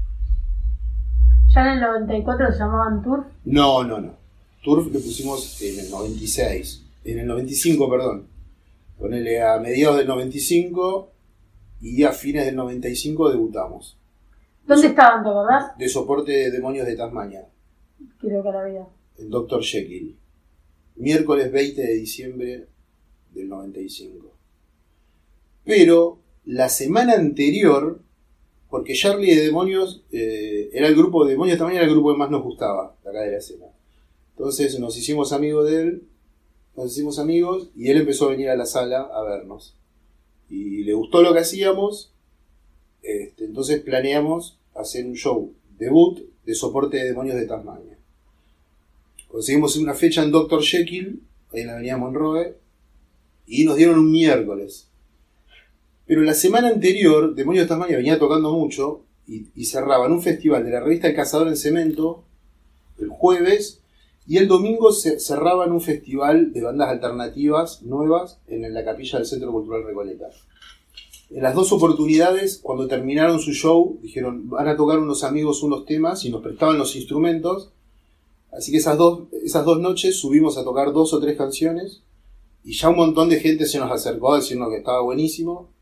¿Ya 1.54 1.62
en 1.62 1.68
el 1.74 1.82
94 1.82 2.52
se 2.52 2.60
llamaban 2.60 3.04
Tour? 3.04 3.26
No, 3.46 3.84
no, 3.84 4.00
no. 4.02 4.16
Turf 4.64 4.88
le 4.92 5.00
pusimos 5.00 5.62
en 5.62 5.80
el 5.80 5.90
96. 5.92 6.84
En 7.04 7.20
el 7.20 7.28
95, 7.28 7.90
perdón. 7.90 8.28
Ponele 8.98 9.42
a 9.44 9.60
mediados 9.60 9.98
del 9.98 10.08
95 10.08 11.10
y 11.82 12.04
a 12.04 12.12
fines 12.12 12.46
del 12.46 12.56
95 12.56 13.30
debutamos. 13.30 13.98
¿Dónde 14.66 14.88
estaban, 14.88 15.24
te 15.24 15.30
acordás? 15.30 15.78
De 15.78 15.90
soporte 15.90 16.32
de 16.32 16.52
Demonios 16.52 16.88
de 16.88 16.96
Tasmania, 16.96 17.46
Creo 18.20 18.42
que 18.42 18.50
la 18.52 18.64
vida. 18.64 18.88
en 19.18 19.30
Dr. 19.30 19.62
Jekyll. 19.62 20.16
Miércoles 20.96 21.52
20 21.52 21.82
de 21.82 21.94
diciembre 21.96 22.68
del 23.34 23.50
95. 23.50 24.32
Pero 25.66 26.20
la 26.46 26.70
semana 26.70 27.14
anterior, 27.14 28.00
porque 28.70 28.94
Charlie 28.94 29.36
de 29.36 29.44
Demonios 29.44 30.04
eh, 30.12 30.70
era 30.74 30.88
el 30.88 30.96
grupo 30.96 31.26
de 31.26 31.32
Demonios 31.32 31.56
de 31.56 31.60
Tasmania, 31.60 31.82
era 31.82 31.88
el 31.88 31.94
grupo 31.94 32.12
que 32.12 32.20
más 32.20 32.32
nos 32.32 32.44
gustaba, 32.44 32.96
acá 33.02 33.22
de 33.22 33.32
la 33.32 33.38
escena. 33.38 33.68
Entonces 34.32 34.80
nos 34.80 34.98
hicimos 34.98 35.32
amigos 35.32 35.70
de 35.70 35.82
él, 35.82 36.04
nos 36.76 36.92
hicimos 36.92 37.20
amigos 37.20 37.70
y 37.76 37.90
él 37.90 37.98
empezó 37.98 38.26
a 38.26 38.32
venir 38.32 38.50
a 38.50 38.56
la 38.56 38.66
sala 38.66 39.02
a 39.02 39.24
vernos. 39.24 39.76
Y 40.50 40.84
le 40.84 40.94
gustó 40.94 41.22
lo 41.22 41.34
que 41.34 41.40
hacíamos, 41.40 42.14
este, 43.02 43.46
entonces 43.46 43.82
planeamos 43.82 44.58
hacer 44.74 45.06
un 45.06 45.16
show 45.16 45.54
debut 45.78 46.20
de 46.46 46.56
soporte 46.56 46.98
de 46.98 47.06
demonios 47.06 47.36
de 47.36 47.46
Tasmania. 47.46 47.98
Conseguimos 49.28 49.76
una 49.78 49.94
fecha 49.94 50.24
en 50.24 50.32
Dr. 50.32 50.62
Jekyll, 50.62 51.22
ahí 51.52 51.62
en 51.62 51.68
la 51.68 51.74
avenida 51.74 51.98
Monroe, 51.98 52.58
y 53.46 53.66
nos 53.66 53.78
dieron 53.78 54.00
un 54.00 54.12
miércoles. 54.12 54.90
Pero 56.06 56.22
la 56.22 56.34
semana 56.34 56.70
anterior, 56.70 57.34
Demonios 57.34 57.66
de 57.66 57.70
Tasmania 57.70 57.98
venía 57.98 58.20
tocando 58.20 58.52
mucho 58.52 59.04
y, 59.28 59.66
cerraban 59.66 60.12
un 60.12 60.22
festival 60.22 60.66
de 60.66 60.72
la 60.72 60.82
revista 60.82 61.08
El 61.08 61.16
Cazador 61.16 61.48
en 61.48 61.56
Cemento 61.56 62.26
el 63.00 63.10
jueves 63.10 63.82
y 64.28 64.38
el 64.38 64.48
domingo 64.48 64.92
cerraban 64.92 65.72
un 65.72 65.82
festival 65.82 66.54
de 66.54 66.62
bandas 66.62 66.90
alternativas 66.90 67.82
nuevas 67.82 68.40
en 68.48 68.74
la 68.74 68.86
capilla 68.86 69.18
del 69.18 69.28
Centro 69.28 69.52
Cultural 69.52 69.84
Recoleta. 69.84 70.30
En 71.30 71.44
las 71.44 71.56
dos 71.56 71.72
oportunidades, 71.72 72.60
cuando 72.62 72.88
terminaron 72.88 73.40
su 73.40 73.52
show, 73.54 73.98
dijeron, 74.02 74.50
van 74.50 74.68
a 74.68 74.78
tocar 74.78 75.00
unos 75.00 75.24
amigos 75.24 75.64
unos 75.64 75.86
temas 75.86 76.24
y 76.26 76.30
nos 76.30 76.42
prestaban 76.42 76.78
los 76.78 76.96
instrumentos. 76.96 77.72
Así 78.52 78.72
que 78.72 78.78
esas 78.78 78.98
dos, 78.98 79.24
esas 79.44 79.66
dos 79.66 79.80
noches 79.80 80.20
subimos 80.20 80.58
a 80.58 80.64
tocar 80.64 80.94
dos 80.94 81.12
o 81.14 81.20
tres 81.20 81.36
canciones 81.36 82.04
y 82.64 82.74
ya 82.74 82.90
un 82.90 82.98
montón 82.98 83.30
de 83.30 83.40
gente 83.40 83.66
se 83.66 83.80
nos 83.80 83.92
acercó 83.92 84.34
a 84.34 84.38
decirnos 84.38 84.70
que 84.70 84.78
estaba 84.78 85.02
buenísimo. 85.02 85.73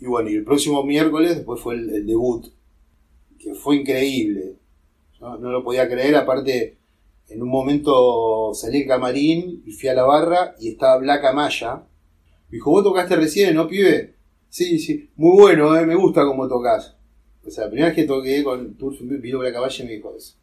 Y 0.00 0.06
bueno, 0.06 0.30
y 0.30 0.36
el 0.36 0.44
próximo 0.44 0.82
miércoles 0.84 1.36
después 1.36 1.60
fue 1.60 1.74
el, 1.74 2.06
debut, 2.06 2.46
que 3.38 3.54
fue 3.54 3.76
increíble. 3.76 4.56
No, 5.20 5.36
lo 5.36 5.64
podía 5.64 5.88
creer, 5.88 6.14
aparte 6.16 6.76
en 7.28 7.42
un 7.42 7.48
momento 7.48 8.52
salí 8.54 8.82
al 8.82 8.88
camarín 8.88 9.62
y 9.66 9.72
fui 9.72 9.88
a 9.88 9.94
la 9.94 10.04
barra 10.04 10.54
y 10.60 10.68
estaba 10.68 10.98
Black 10.98 11.24
Amaya. 11.24 11.84
Me 12.48 12.56
dijo, 12.56 12.70
¿vos 12.70 12.84
tocaste 12.84 13.16
recién, 13.16 13.54
no, 13.54 13.66
pibe? 13.66 14.14
Sí, 14.48 14.78
sí, 14.78 15.10
muy 15.16 15.38
bueno, 15.38 15.76
eh, 15.76 15.84
me 15.84 15.94
gusta 15.94 16.24
cómo 16.24 16.48
tocas. 16.48 16.96
O 17.44 17.50
sea, 17.50 17.64
la 17.64 17.70
primera 17.70 17.88
vez 17.88 17.96
que 17.96 18.04
toqué 18.04 18.42
con 18.44 18.76
Turf 18.76 18.98
vino 19.00 19.40
Black 19.40 19.56
Amaya 19.56 19.84
y 19.84 19.86
me 19.86 19.94
dijo 19.94 20.14
eso. 20.16 20.36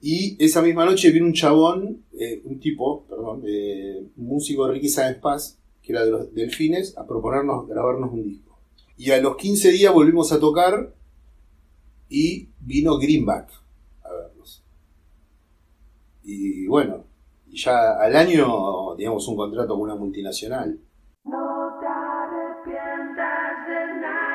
Y 0.00 0.36
esa 0.44 0.62
misma 0.62 0.84
noche 0.84 1.10
vino 1.10 1.26
un 1.26 1.32
chabón, 1.32 2.04
eh, 2.18 2.40
un 2.44 2.60
tipo, 2.60 3.04
perdón, 3.06 3.42
eh, 3.46 4.04
un 4.16 4.26
músico 4.26 4.68
Ricky 4.68 4.88
Sáenz 4.88 5.18
Paz, 5.18 5.58
que 5.82 5.92
era 5.92 6.04
de 6.04 6.10
los 6.10 6.34
Delfines, 6.34 6.96
a 6.96 7.06
proponernos 7.06 7.66
grabarnos 7.66 8.12
un 8.12 8.24
disco. 8.24 8.47
Y 8.98 9.12
a 9.12 9.20
los 9.20 9.36
15 9.36 9.70
días 9.70 9.94
volvimos 9.94 10.32
a 10.32 10.40
tocar 10.40 10.92
y 12.08 12.48
vino 12.58 12.98
Greenback 12.98 13.48
a 14.02 14.12
vernos. 14.12 14.64
Y 16.24 16.66
bueno, 16.66 17.04
ya 17.46 17.92
al 18.00 18.16
año 18.16 18.96
teníamos 18.96 19.28
un 19.28 19.36
contrato 19.36 19.74
con 19.74 19.82
una 19.82 19.94
multinacional. 19.94 20.80
No 21.24 21.78
te 21.80 21.86
arrepientas 21.86 23.68
de 23.68 24.00
nada 24.00 24.27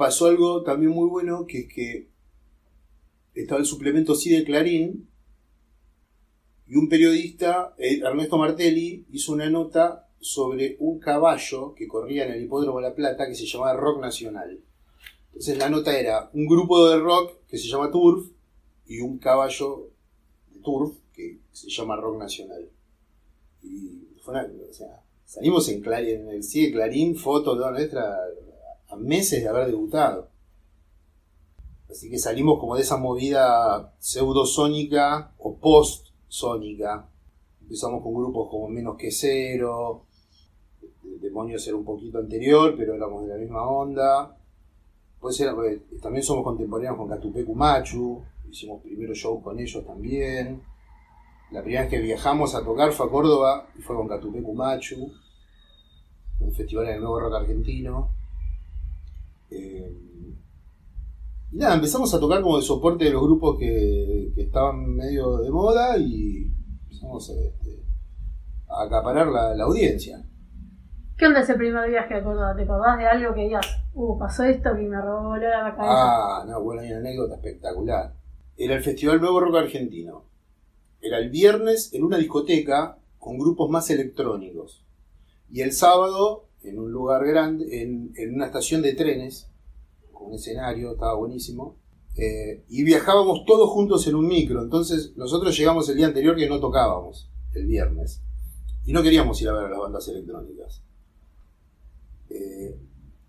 pasó 0.00 0.28
algo 0.28 0.62
también 0.62 0.92
muy 0.92 1.10
bueno, 1.10 1.44
que 1.46 1.58
es 1.58 1.68
que 1.68 2.08
estaba 3.34 3.60
el 3.60 3.66
suplemento 3.66 4.14
sí 4.14 4.30
de 4.30 4.44
Clarín, 4.44 5.10
y 6.66 6.76
un 6.76 6.88
periodista, 6.88 7.74
eh, 7.76 8.00
Ernesto 8.02 8.38
Martelli, 8.38 9.04
hizo 9.12 9.34
una 9.34 9.50
nota 9.50 10.08
sobre 10.18 10.76
un 10.78 11.00
caballo 11.00 11.74
que 11.74 11.86
corría 11.86 12.24
en 12.24 12.32
el 12.32 12.44
hipódromo 12.44 12.80
La 12.80 12.94
Plata 12.94 13.26
que 13.26 13.34
se 13.34 13.44
llamaba 13.44 13.74
Rock 13.74 14.00
Nacional. 14.00 14.58
Entonces 15.26 15.58
la 15.58 15.68
nota 15.68 15.98
era 15.98 16.30
un 16.32 16.46
grupo 16.46 16.88
de 16.88 16.98
rock 16.98 17.46
que 17.46 17.58
se 17.58 17.68
llama 17.68 17.90
Turf 17.90 18.26
y 18.86 19.00
un 19.00 19.18
caballo 19.18 19.90
de 20.50 20.60
Turf 20.60 20.96
que 21.12 21.40
se 21.52 21.68
llama 21.68 21.96
Rock 21.96 22.18
Nacional. 22.18 22.70
Y 23.62 24.16
fue 24.22 24.32
una, 24.32 24.48
o 24.66 24.72
sea, 24.72 25.02
salimos 25.26 25.68
en, 25.68 25.82
Clarín, 25.82 26.20
en 26.22 26.28
el 26.28 26.40
de 26.40 26.72
Clarín, 26.72 27.16
foto 27.16 27.54
toda 27.54 27.72
nuestra, 27.72 28.16
a 28.90 28.96
meses 28.96 29.42
de 29.42 29.48
haber 29.48 29.66
debutado. 29.66 30.28
Así 31.90 32.08
que 32.08 32.18
salimos 32.18 32.60
como 32.60 32.76
de 32.76 32.82
esa 32.82 32.96
movida 32.96 33.94
pseudosónica 33.98 35.32
o 35.38 35.56
post-sónica. 35.56 37.08
Empezamos 37.62 38.02
con 38.02 38.14
grupos 38.14 38.48
como 38.50 38.68
Menos 38.68 38.96
que 38.96 39.10
Cero, 39.10 40.04
Demonios 41.20 41.66
era 41.66 41.76
un 41.76 41.84
poquito 41.84 42.18
anterior, 42.18 42.74
pero 42.76 42.94
éramos 42.94 43.26
de 43.26 43.28
la 43.28 43.36
misma 43.36 43.68
onda. 43.68 44.36
Pues 45.20 45.38
era, 45.40 45.54
pues, 45.54 45.80
también 46.00 46.22
somos 46.22 46.44
contemporáneos 46.44 46.96
con 46.96 47.08
Catupecu 47.08 47.54
Machu, 47.54 48.22
hicimos 48.48 48.82
primeros 48.82 49.18
shows 49.18 49.42
con 49.42 49.58
ellos 49.58 49.84
también. 49.84 50.62
La 51.50 51.62
primera 51.62 51.82
vez 51.82 51.90
que 51.90 52.00
viajamos 52.00 52.54
a 52.54 52.64
tocar 52.64 52.92
fue 52.92 53.06
a 53.06 53.10
Córdoba 53.10 53.68
y 53.78 53.82
fue 53.82 53.96
con 53.96 54.08
Catupecu 54.08 54.54
Machu, 54.54 55.12
un 56.40 56.52
festival 56.52 56.86
en 56.86 56.94
el 56.94 57.00
nuevo 57.00 57.20
rock 57.20 57.34
argentino. 57.34 58.19
Eh, 59.50 59.96
y 61.52 61.56
nada, 61.56 61.74
empezamos 61.74 62.14
a 62.14 62.20
tocar 62.20 62.42
como 62.42 62.56
de 62.56 62.62
soporte 62.62 63.04
de 63.04 63.10
los 63.10 63.22
grupos 63.22 63.58
que, 63.58 64.32
que 64.34 64.42
estaban 64.42 64.94
medio 64.94 65.38
de 65.38 65.50
moda 65.50 65.98
y 65.98 66.50
empezamos 66.82 67.28
este, 67.30 67.84
a 68.68 68.84
acaparar 68.84 69.26
la, 69.28 69.54
la 69.54 69.64
audiencia. 69.64 70.24
¿Qué 71.16 71.26
onda 71.26 71.40
ese 71.40 71.54
primer 71.54 71.90
viaje 71.90 72.14
a 72.14 72.24
Córdoba? 72.24 72.54
¿Te 72.56 72.62
acordás 72.62 72.96
de 72.96 73.06
algo 73.06 73.34
que 73.34 73.42
digas, 73.42 73.66
uh, 73.92 74.18
pasó 74.18 74.44
esto 74.44 74.70
que 74.74 74.82
me 74.82 75.00
robó 75.02 75.36
la 75.36 75.76
cabeza? 75.76 75.82
Ah, 75.82 76.44
no, 76.46 76.62
bueno, 76.62 76.80
hay 76.80 76.90
una 76.92 77.00
anécdota 77.00 77.34
espectacular. 77.34 78.14
Era 78.56 78.76
el 78.76 78.82
Festival 78.82 79.20
Nuevo 79.20 79.40
Rock 79.40 79.56
Argentino. 79.56 80.24
Era 81.00 81.18
el 81.18 81.28
viernes 81.28 81.92
en 81.92 82.04
una 82.04 82.16
discoteca 82.16 82.98
con 83.18 83.38
grupos 83.38 83.68
más 83.68 83.90
electrónicos. 83.90 84.86
Y 85.50 85.60
el 85.60 85.72
sábado 85.72 86.46
en 86.62 86.78
un 86.78 86.90
lugar 86.92 87.26
grande, 87.26 87.82
en, 87.82 88.12
en 88.16 88.34
una 88.34 88.46
estación 88.46 88.82
de 88.82 88.94
trenes, 88.94 89.48
con 90.12 90.28
un 90.28 90.34
escenario, 90.34 90.92
estaba 90.92 91.14
buenísimo. 91.14 91.76
eh, 92.16 92.64
y 92.68 92.82
viajábamos 92.84 93.44
todos 93.46 93.70
juntos 93.70 94.06
en 94.06 94.14
un 94.14 94.26
micro. 94.26 94.62
Entonces 94.62 95.12
nosotros 95.16 95.56
llegamos 95.56 95.88
el 95.88 95.96
día 95.96 96.06
anterior 96.06 96.36
que 96.36 96.48
no 96.48 96.60
tocábamos, 96.60 97.30
el 97.54 97.66
viernes. 97.66 98.20
Y 98.84 98.92
no 98.92 99.02
queríamos 99.02 99.40
ir 99.40 99.48
a 99.48 99.52
ver 99.52 99.64
a 99.66 99.70
las 99.70 99.78
bandas 99.78 100.06
electrónicas. 100.08 100.82
Eh, 102.28 102.78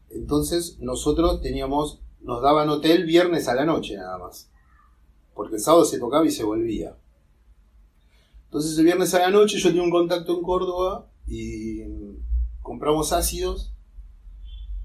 entonces 0.09 0.77
nosotros 0.79 1.41
teníamos, 1.41 2.01
nos 2.21 2.41
daban 2.41 2.69
hotel 2.69 3.05
viernes 3.05 3.47
a 3.47 3.55
la 3.55 3.65
noche 3.65 3.95
nada 3.95 4.17
más. 4.17 4.49
Porque 5.33 5.55
el 5.55 5.61
sábado 5.61 5.85
se 5.85 5.99
tocaba 5.99 6.25
y 6.25 6.31
se 6.31 6.43
volvía. 6.43 6.97
Entonces 8.45 8.77
el 8.77 8.85
viernes 8.85 9.13
a 9.13 9.19
la 9.19 9.29
noche 9.29 9.57
yo 9.57 9.69
tenía 9.69 9.83
un 9.83 9.91
contacto 9.91 10.37
en 10.37 10.43
Córdoba 10.43 11.07
y 11.27 11.81
compramos 12.62 13.12
ácidos 13.13 13.74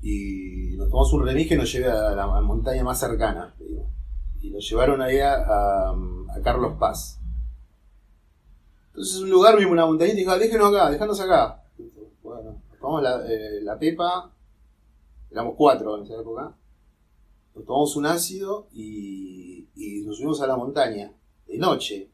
y 0.01 0.77
nos 0.77 0.89
tomamos 0.89 1.13
un 1.13 1.27
remis 1.27 1.49
que 1.49 1.57
nos 1.57 1.73
lleve 1.73 1.91
a 1.91 2.11
la 2.13 2.27
montaña 2.41 2.85
más 2.85 2.99
cercana. 2.99 3.55
Y 4.41 4.51
nos 4.51 4.69
llevaron 4.69 5.01
ahí 5.03 5.19
a, 5.19 5.93
Carlos 6.43 6.75
Paz. 6.79 7.21
Entonces 8.89 9.17
un 9.21 9.31
lugar, 9.31 9.57
vimos 9.59 9.73
una 9.73 9.87
montañita 9.87 10.17
y 10.17 10.21
dijo, 10.21 10.31
"Ah, 10.31 10.39
déjenos 10.39 10.73
acá, 10.73 10.91
déjanos 10.91 11.21
acá. 11.21 11.65
Bueno, 12.23 12.63
tomamos 12.81 13.03
la, 13.03 13.27
eh, 13.27 13.61
la 13.63 13.79
pepa, 13.79 14.33
éramos 15.31 15.55
cuatro 15.57 15.99
en 15.99 16.05
esa 16.05 16.21
época. 16.21 16.55
Nos 17.55 17.65
tomamos 17.65 17.97
un 17.97 18.07
ácido 18.07 18.69
y, 18.73 19.69
y 19.75 20.03
nos 20.03 20.17
subimos 20.17 20.41
a 20.41 20.47
la 20.47 20.57
montaña, 20.57 21.13
de 21.47 21.59
noche. 21.59 22.11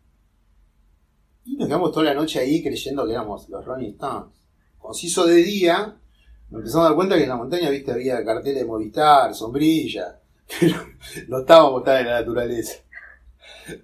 Y 1.44 1.56
nos 1.56 1.66
quedamos 1.66 1.92
toda 1.92 2.06
la 2.06 2.14
noche 2.14 2.38
ahí 2.38 2.62
creyendo 2.62 3.04
que 3.04 3.12
éramos 3.12 3.48
los 3.48 3.64
Rolling 3.64 3.90
Stones. 3.90 4.41
Cuando 4.82 5.26
de 5.26 5.42
día, 5.42 5.96
nos 6.50 6.58
empezamos 6.60 6.84
a 6.84 6.88
dar 6.88 6.96
cuenta 6.96 7.16
que 7.16 7.22
en 7.22 7.28
la 7.28 7.36
montaña, 7.36 7.70
viste, 7.70 7.92
había 7.92 8.24
carteles 8.24 8.62
de 8.62 8.66
Movistar, 8.66 9.32
sombrilla. 9.34 10.20
Pero 10.60 10.76
no 11.28 11.40
estábamos 11.40 11.84
tan 11.84 12.00
en 12.00 12.06
la 12.08 12.20
naturaleza. 12.20 12.80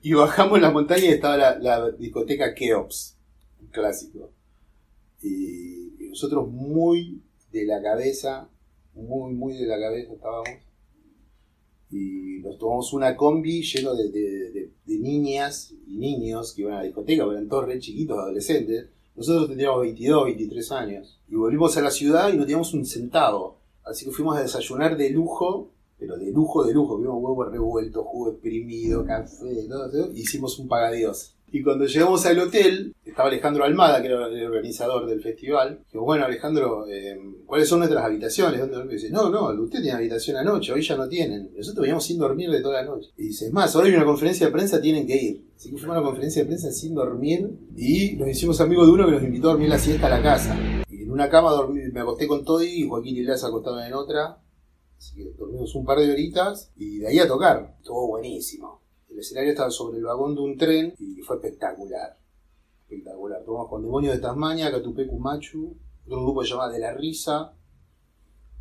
Y 0.03 0.13
bajamos 0.13 0.61
la 0.61 0.73
montaña 0.73 1.05
y 1.05 1.09
estaba 1.09 1.37
la, 1.37 1.91
discoteca 1.93 2.53
Keops, 2.53 3.17
un 3.61 3.69
clásico. 3.69 4.33
Y, 5.23 6.09
nosotros 6.11 6.49
muy 6.49 7.23
de 7.53 7.65
la 7.65 7.81
cabeza, 7.81 8.49
muy, 8.95 9.33
muy 9.35 9.55
de 9.55 9.67
la 9.67 9.79
cabeza 9.79 10.13
estábamos. 10.15 10.49
Y 11.91 12.41
nos 12.43 12.59
tomamos 12.59 12.93
una 12.93 13.17
combi 13.17 13.63
lleno 13.63 13.95
de, 13.95 14.11
de- 14.11 14.73
niñas 14.87 15.73
y 15.87 15.97
niños 15.97 16.53
que 16.53 16.63
iban 16.63 16.75
a 16.75 16.79
la 16.79 16.83
discoteca, 16.83 17.25
eran 17.25 17.49
todos 17.49 17.67
re 17.67 17.79
chiquitos, 17.79 18.19
adolescentes. 18.19 18.89
Nosotros 19.19 19.49
tendríamos 19.49 19.81
22, 19.81 20.25
23 20.27 20.73
años. 20.73 21.21
Y 21.29 21.35
volvimos 21.35 21.77
a 21.77 21.83
la 21.83 21.91
ciudad 21.91 22.33
y 22.33 22.37
no 22.37 22.45
teníamos 22.45 22.73
un 22.73 22.87
centavo. 22.87 23.59
Así 23.85 24.05
que 24.05 24.13
fuimos 24.13 24.37
a 24.37 24.43
desayunar 24.43 24.97
de 24.97 25.11
lujo, 25.11 25.71
pero 25.99 26.17
de 26.17 26.31
lujo, 26.31 26.65
de 26.65 26.73
lujo. 26.73 26.99
Vimos 26.99 27.17
huevos 27.21 27.51
revueltos, 27.51 28.07
jugo 28.07 28.31
exprimido, 28.31 29.05
café, 29.05 29.67
todo 29.69 29.87
eso. 29.87 30.13
y 30.15 30.21
Hicimos 30.21 30.57
un 30.61 30.69
pagadios. 30.69 31.35
Y 31.51 31.63
cuando 31.63 31.87
llegamos 31.87 32.25
al 32.27 32.39
hotel, 32.39 32.95
estaba 33.05 33.29
Alejandro 33.29 33.65
Almada, 33.65 34.03
que 34.03 34.09
era 34.09 34.27
el 34.27 34.45
organizador 34.45 35.07
del 35.07 35.23
festival. 35.23 35.81
Dijo, 35.91 36.05
bueno, 36.05 36.25
Alejandro, 36.25 36.87
eh, 36.89 37.19
¿cuáles 37.47 37.69
son 37.69 37.79
nuestras 37.79 38.05
habitaciones? 38.05 38.61
¿Dónde 38.71 38.95
dice, 38.95 39.11
no, 39.11 39.31
no, 39.31 39.49
usted 39.63 39.81
tiene 39.81 39.97
habitación 39.97 40.37
anoche, 40.37 40.73
hoy 40.73 40.83
ya 40.83 40.97
no 40.97 41.09
tienen. 41.09 41.51
Nosotros 41.57 41.83
veníamos 41.83 42.05
sin 42.05 42.19
dormir 42.19 42.51
de 42.51 42.61
toda 42.61 42.83
la 42.83 42.91
noche. 42.91 43.11
Y 43.17 43.29
dice, 43.29 43.47
es 43.47 43.53
más, 43.53 43.75
ahora 43.75 43.89
hay 43.89 43.95
una 43.95 44.05
conferencia 44.05 44.47
de 44.47 44.53
prensa, 44.53 44.81
tienen 44.81 45.07
que 45.07 45.17
ir. 45.17 45.49
Así 45.57 45.71
que 45.71 45.79
fuimos 45.79 45.97
a 45.97 46.01
una 46.01 46.07
conferencia 46.07 46.43
de 46.43 46.47
prensa 46.47 46.71
sin 46.71 46.95
dormir 46.95 47.49
y 47.77 48.15
nos 48.17 48.29
hicimos 48.29 48.61
amigos 48.61 48.87
de 48.87 48.93
uno 48.93 49.07
que 49.07 49.13
nos 49.13 49.23
invitó 49.23 49.49
a 49.49 49.53
dormir 49.53 49.71
la 49.71 49.79
siesta 49.79 50.07
a 50.07 50.11
la 50.11 50.23
casa. 50.23 50.57
Y 50.91 51.03
en 51.03 51.11
una 51.11 51.31
cama 51.31 51.51
dormí, 51.51 51.81
me 51.93 52.01
acosté 52.01 52.29
con 52.29 52.45
Toddy 52.45 52.67
y 52.67 52.89
Joaquín 52.89 53.17
y 53.17 53.25
se 53.25 53.47
acostaron 53.47 53.83
en 53.83 53.95
otra. 53.95 54.43
Así 54.99 55.17
que 55.17 55.33
dormimos 55.39 55.75
un 55.75 55.85
par 55.85 55.99
de 55.99 56.13
horitas 56.13 56.73
y 56.77 56.99
de 56.99 57.09
ahí 57.09 57.19
a 57.19 57.27
tocar. 57.27 57.77
Estuvo 57.79 58.09
buenísimo. 58.09 58.83
El 59.11 59.19
escenario 59.19 59.51
estaba 59.51 59.71
sobre 59.71 59.99
el 59.99 60.05
vagón 60.05 60.35
de 60.35 60.41
un 60.41 60.57
tren 60.57 60.95
y 60.99 61.21
fue 61.23 61.37
espectacular. 61.37 62.19
Espectacular. 62.83 63.43
Tomamos 63.45 63.69
con 63.69 63.83
Demonios 63.83 64.15
de 64.15 64.21
Tasmania, 64.21 64.71
Catupecu 64.71 65.19
Machu, 65.19 65.77
otro 66.07 66.23
grupo 66.23 66.41
que 66.41 66.47
se 66.47 66.53
llama 66.53 66.69
De 66.69 66.79
la 66.79 66.95
Risa, 66.95 67.55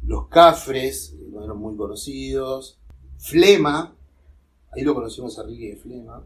Los 0.04 0.28
Cafres, 0.28 1.16
que 1.18 1.30
no 1.30 1.44
eran 1.44 1.58
muy 1.58 1.76
conocidos, 1.76 2.80
Flema, 3.18 3.96
ahí 4.72 4.84
lo 4.84 4.94
conocimos 4.94 5.38
a 5.40 5.44
Ricky 5.44 5.70
de 5.70 5.76
Flema. 5.76 6.24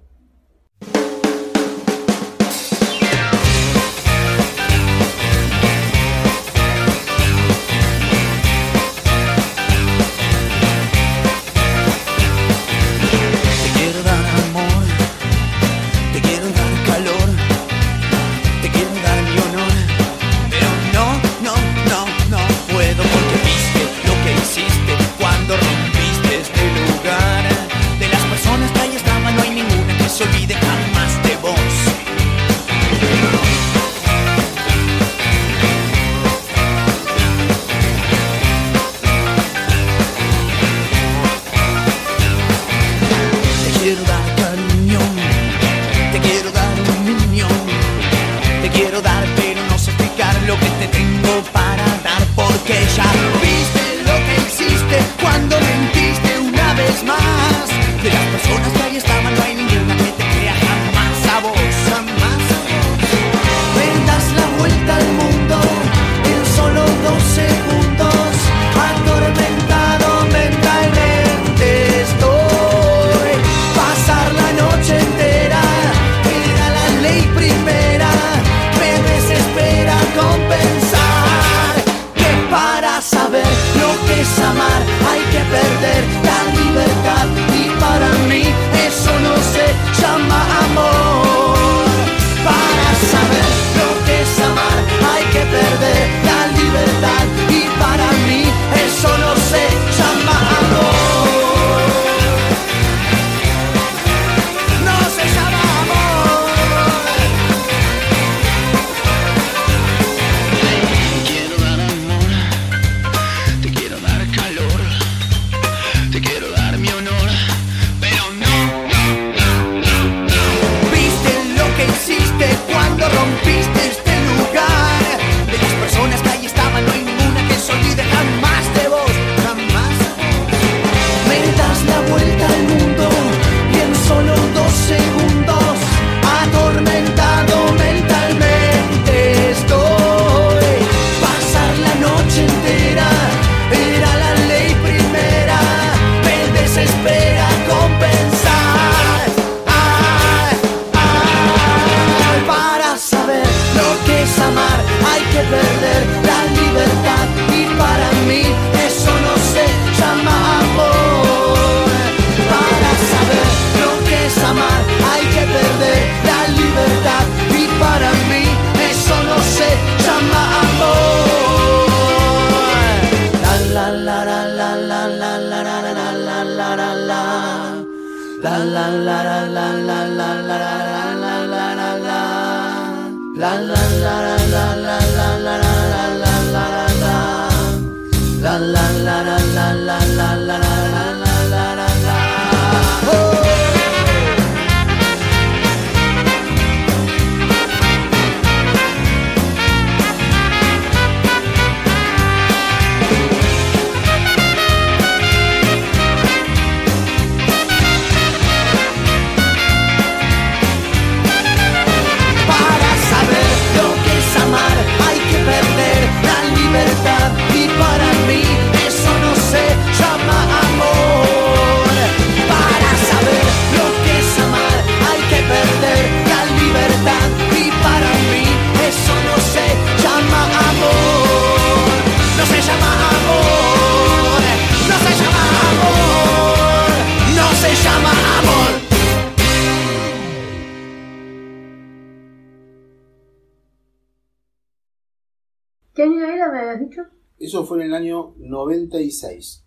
Año 248.02 248.34
96. 248.38 249.64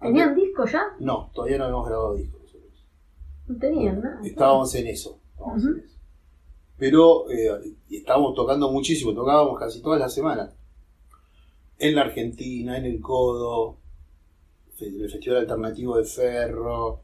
¿Tenían 0.00 0.34
disco 0.34 0.64
ya? 0.66 0.82
No, 1.00 1.30
todavía 1.34 1.58
no 1.58 1.64
habíamos 1.64 1.86
grabado 1.88 2.16
nosotros. 2.16 2.86
No 3.46 3.58
tenían 3.58 4.00
nada. 4.00 4.20
Estábamos 4.24 4.74
en 4.74 4.86
eso. 4.86 5.18
estábamos 5.32 5.62
Ujú. 5.64 5.72
en 5.72 5.78
eso. 5.84 5.94
Pero 6.76 7.30
eh, 7.30 7.72
estábamos 7.90 8.34
tocando 8.34 8.70
muchísimo, 8.70 9.14
tocábamos 9.14 9.58
casi 9.58 9.80
todas 9.80 10.00
las 10.00 10.12
semanas. 10.12 10.54
En 11.78 11.94
la 11.94 12.02
Argentina, 12.02 12.76
en 12.76 12.84
el 12.84 13.00
Codo, 13.00 13.76
fe- 14.76 14.86
el 14.88 15.10
Festival 15.10 15.38
Alternativo 15.38 15.96
de 15.96 16.04
Ferro. 16.04 17.00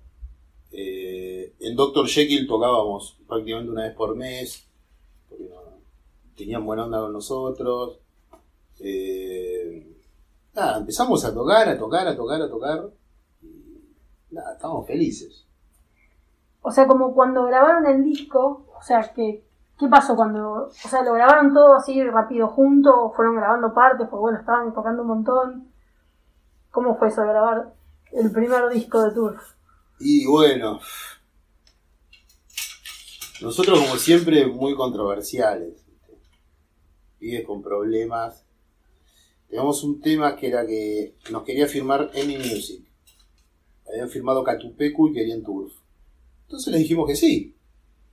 eh, 0.73 1.55
en 1.61 1.75
Dr. 1.75 2.07
Jekyll 2.07 2.47
tocábamos 2.47 3.19
prácticamente 3.27 3.73
una 3.73 3.83
vez 3.85 3.95
por 3.95 4.15
mes, 4.15 4.65
porque 5.29 5.45
no- 5.49 5.79
tenían 6.37 6.65
buena 6.65 6.85
onda 6.85 7.01
con 7.01 7.13
nosotros. 7.13 7.99
Eh, 8.79 9.60
nada, 10.61 10.79
empezamos 10.79 11.25
a 11.25 11.33
tocar, 11.33 11.69
a 11.69 11.79
tocar, 11.79 12.07
a 12.07 12.17
tocar, 12.17 12.43
a 12.43 12.49
tocar. 12.49 12.91
Y 13.43 14.35
nada, 14.35 14.53
estábamos 14.53 14.87
felices. 14.87 15.47
O 16.63 16.71
sea, 16.71 16.87
como 16.87 17.15
cuando 17.15 17.45
grabaron 17.45 17.87
el 17.87 18.05
disco, 18.05 18.67
o 18.79 18.83
sea, 18.83 19.13
que, 19.15 19.45
¿qué 19.79 19.89
pasó 19.89 20.15
cuando, 20.15 20.67
o 20.67 20.71
sea, 20.71 21.03
lo 21.03 21.15
grabaron 21.15 21.55
todo 21.55 21.75
así 21.75 22.03
rápido 22.05 22.49
junto 22.49 22.91
o 23.05 23.13
fueron 23.13 23.37
grabando 23.37 23.73
partes? 23.73 24.07
Porque 24.09 24.21
bueno, 24.21 24.39
estaban 24.39 24.75
tocando 24.75 25.03
un 25.03 25.09
montón. 25.09 25.73
¿Cómo 26.71 26.97
fue 26.97 27.09
eso 27.09 27.23
de 27.23 27.29
grabar 27.29 27.75
el 28.13 28.31
primer 28.31 28.69
disco 28.69 29.03
de 29.03 29.13
Tour? 29.13 29.41
Y 29.99 30.27
bueno, 30.27 30.79
nosotros 33.41 33.81
como 33.81 33.97
siempre 33.97 34.47
muy 34.47 34.75
controversiales, 34.77 35.85
pibes 37.19 37.47
con 37.47 37.63
problemas. 37.63 38.45
Teníamos 39.51 39.83
un 39.83 40.01
tema 40.01 40.37
que 40.37 40.47
era 40.47 40.65
que 40.65 41.17
nos 41.33 41.43
quería 41.43 41.67
firmar 41.67 42.13
Emi 42.15 42.39
Music. 42.39 42.87
Habían 43.89 44.09
firmado 44.09 44.45
Catupecu 44.45 45.09
y 45.09 45.13
querían 45.13 45.43
Turf. 45.43 45.73
Entonces 46.45 46.73
les 46.73 46.83
dijimos 46.83 47.09
que 47.09 47.17
sí. 47.17 47.57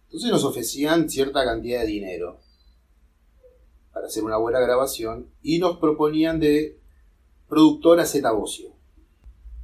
Entonces 0.06 0.32
nos 0.32 0.44
ofrecían 0.44 1.08
cierta 1.08 1.46
cantidad 1.46 1.82
de 1.82 1.88
dinero 1.88 2.40
para 3.94 4.08
hacer 4.08 4.24
una 4.24 4.38
buena 4.38 4.60
grabación 4.60 5.30
y 5.44 5.60
nos 5.60 5.78
proponían 5.78 6.40
de 6.40 6.80
productor 7.48 8.00
a 8.00 8.08
Zeta 8.08 8.32
Bocio. 8.32 8.72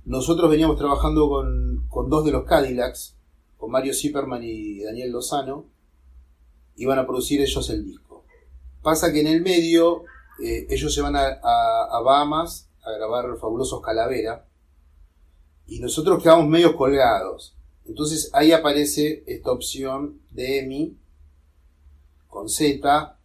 Nosotros 0.05 0.51
veníamos 0.51 0.77
trabajando 0.77 1.27
con, 1.27 1.87
con 1.89 2.07
dos 2.07 2.23
de 2.23 2.33
los 2.33 2.43
Cadillacs, 2.43 3.15
con 3.57 3.71
Mario 3.71 3.95
Zipperman 3.95 4.43
y 4.43 4.83
Daniel 4.83 5.11
Lozano, 5.11 5.65
iban 6.75 6.99
a 6.99 7.07
producir 7.07 7.41
ellos 7.41 7.67
el 7.71 7.83
disco. 7.83 8.25
Pasa 8.83 9.11
que 9.11 9.21
en 9.21 9.27
el 9.27 9.41
medio 9.41 10.03
eh, 10.43 10.67
ellos 10.69 10.93
se 10.93 11.01
van 11.01 11.15
a, 11.15 11.39
Bahamas 12.03 12.67
a 12.83 12.91
grabar 12.91 13.37
Fabulosos 13.39 13.81
Calavera 13.81 14.45
y 15.67 15.79
nosotros 15.79 16.21
quedamos 16.21 16.47
medio 16.47 16.75
colgados. 16.75 17.55
Entonces 17.85 18.29
ahí 18.33 18.51
aparece 18.51 19.23
esta 19.25 19.53
opción 19.53 20.19
de 20.31 20.59
EMI 20.59 20.97
con 22.27 22.49
Z. 22.49 23.17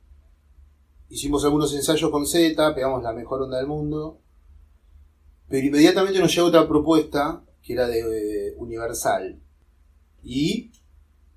Hicimos 1.11 1.44
algunos 1.44 1.74
ensayos 1.74 2.09
con 2.12 2.24
Z, 2.24 2.74
pegamos 2.76 3.02
la 3.02 3.12
mejor 3.12 3.42
onda 3.42 3.59
del 3.59 3.66
mundo. 3.66 4.20
Pero 5.48 5.66
inmediatamente 5.66 6.20
nos 6.20 6.33
llega 6.33 6.46
otra 6.46 6.68
propuesta 6.68 7.42
que 7.64 7.72
era 7.72 7.88
de 7.88 7.98
eh, 8.50 8.54
Universal. 8.59 9.40
Y 10.22 10.70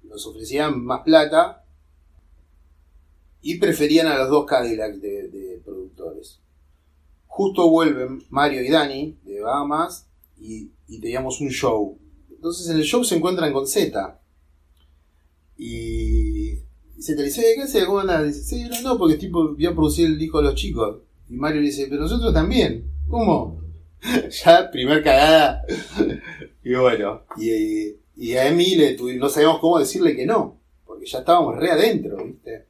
nos 0.03 0.27
ofrecían 0.27 0.83
más 0.85 1.01
plata 1.01 1.65
y 3.41 3.57
preferían 3.57 4.05
a 4.05 4.17
los 4.19 4.29
dos 4.29 4.45
Cadillacs 4.45 5.01
de, 5.01 5.27
de. 5.29 5.40
Justo 7.33 7.69
vuelven 7.69 8.21
Mario 8.29 8.61
y 8.61 8.69
Dani 8.69 9.17
de 9.23 9.39
Bahamas 9.39 10.05
y, 10.37 10.69
y 10.89 10.99
teníamos 10.99 11.39
un 11.39 11.47
show. 11.49 11.97
Entonces 12.29 12.67
en 12.69 12.75
el 12.75 12.83
show 12.83 13.05
se 13.05 13.15
encuentran 13.15 13.53
con 13.53 13.65
Z. 13.65 14.19
Y 15.57 16.55
Z 16.99 17.17
le 17.21 17.27
dice, 17.27 17.41
¿qué 17.55 17.61
hace? 17.61 17.85
¿Cómo 17.85 17.99
andás? 17.99 18.25
Dice, 18.25 18.43
sí, 18.43 18.63
no, 18.69 18.81
no, 18.81 18.97
porque 18.97 19.15
tipo 19.15 19.53
voy 19.53 19.65
a 19.65 19.71
producir 19.73 20.07
el 20.07 20.19
disco 20.19 20.39
de 20.39 20.43
los 20.43 20.55
chicos. 20.55 20.97
Y 21.29 21.35
Mario 21.35 21.61
le 21.61 21.67
dice, 21.67 21.87
pero 21.89 22.01
nosotros 22.01 22.33
también. 22.33 22.83
¿Cómo? 23.07 23.61
ya, 24.43 24.69
primer 24.69 25.01
cagada. 25.01 25.63
y 26.65 26.73
bueno, 26.75 27.21
y, 27.37 27.95
y 28.17 28.33
a 28.33 28.47
Emi 28.49 28.75
le 28.75 28.97
tuvi- 28.97 29.17
no 29.17 29.29
sabíamos 29.29 29.59
cómo 29.59 29.79
decirle 29.79 30.15
que 30.17 30.25
no, 30.25 30.59
porque 30.85 31.05
ya 31.05 31.19
estábamos 31.19 31.55
re 31.57 31.71
adentro, 31.71 32.17
¿viste? 32.25 32.65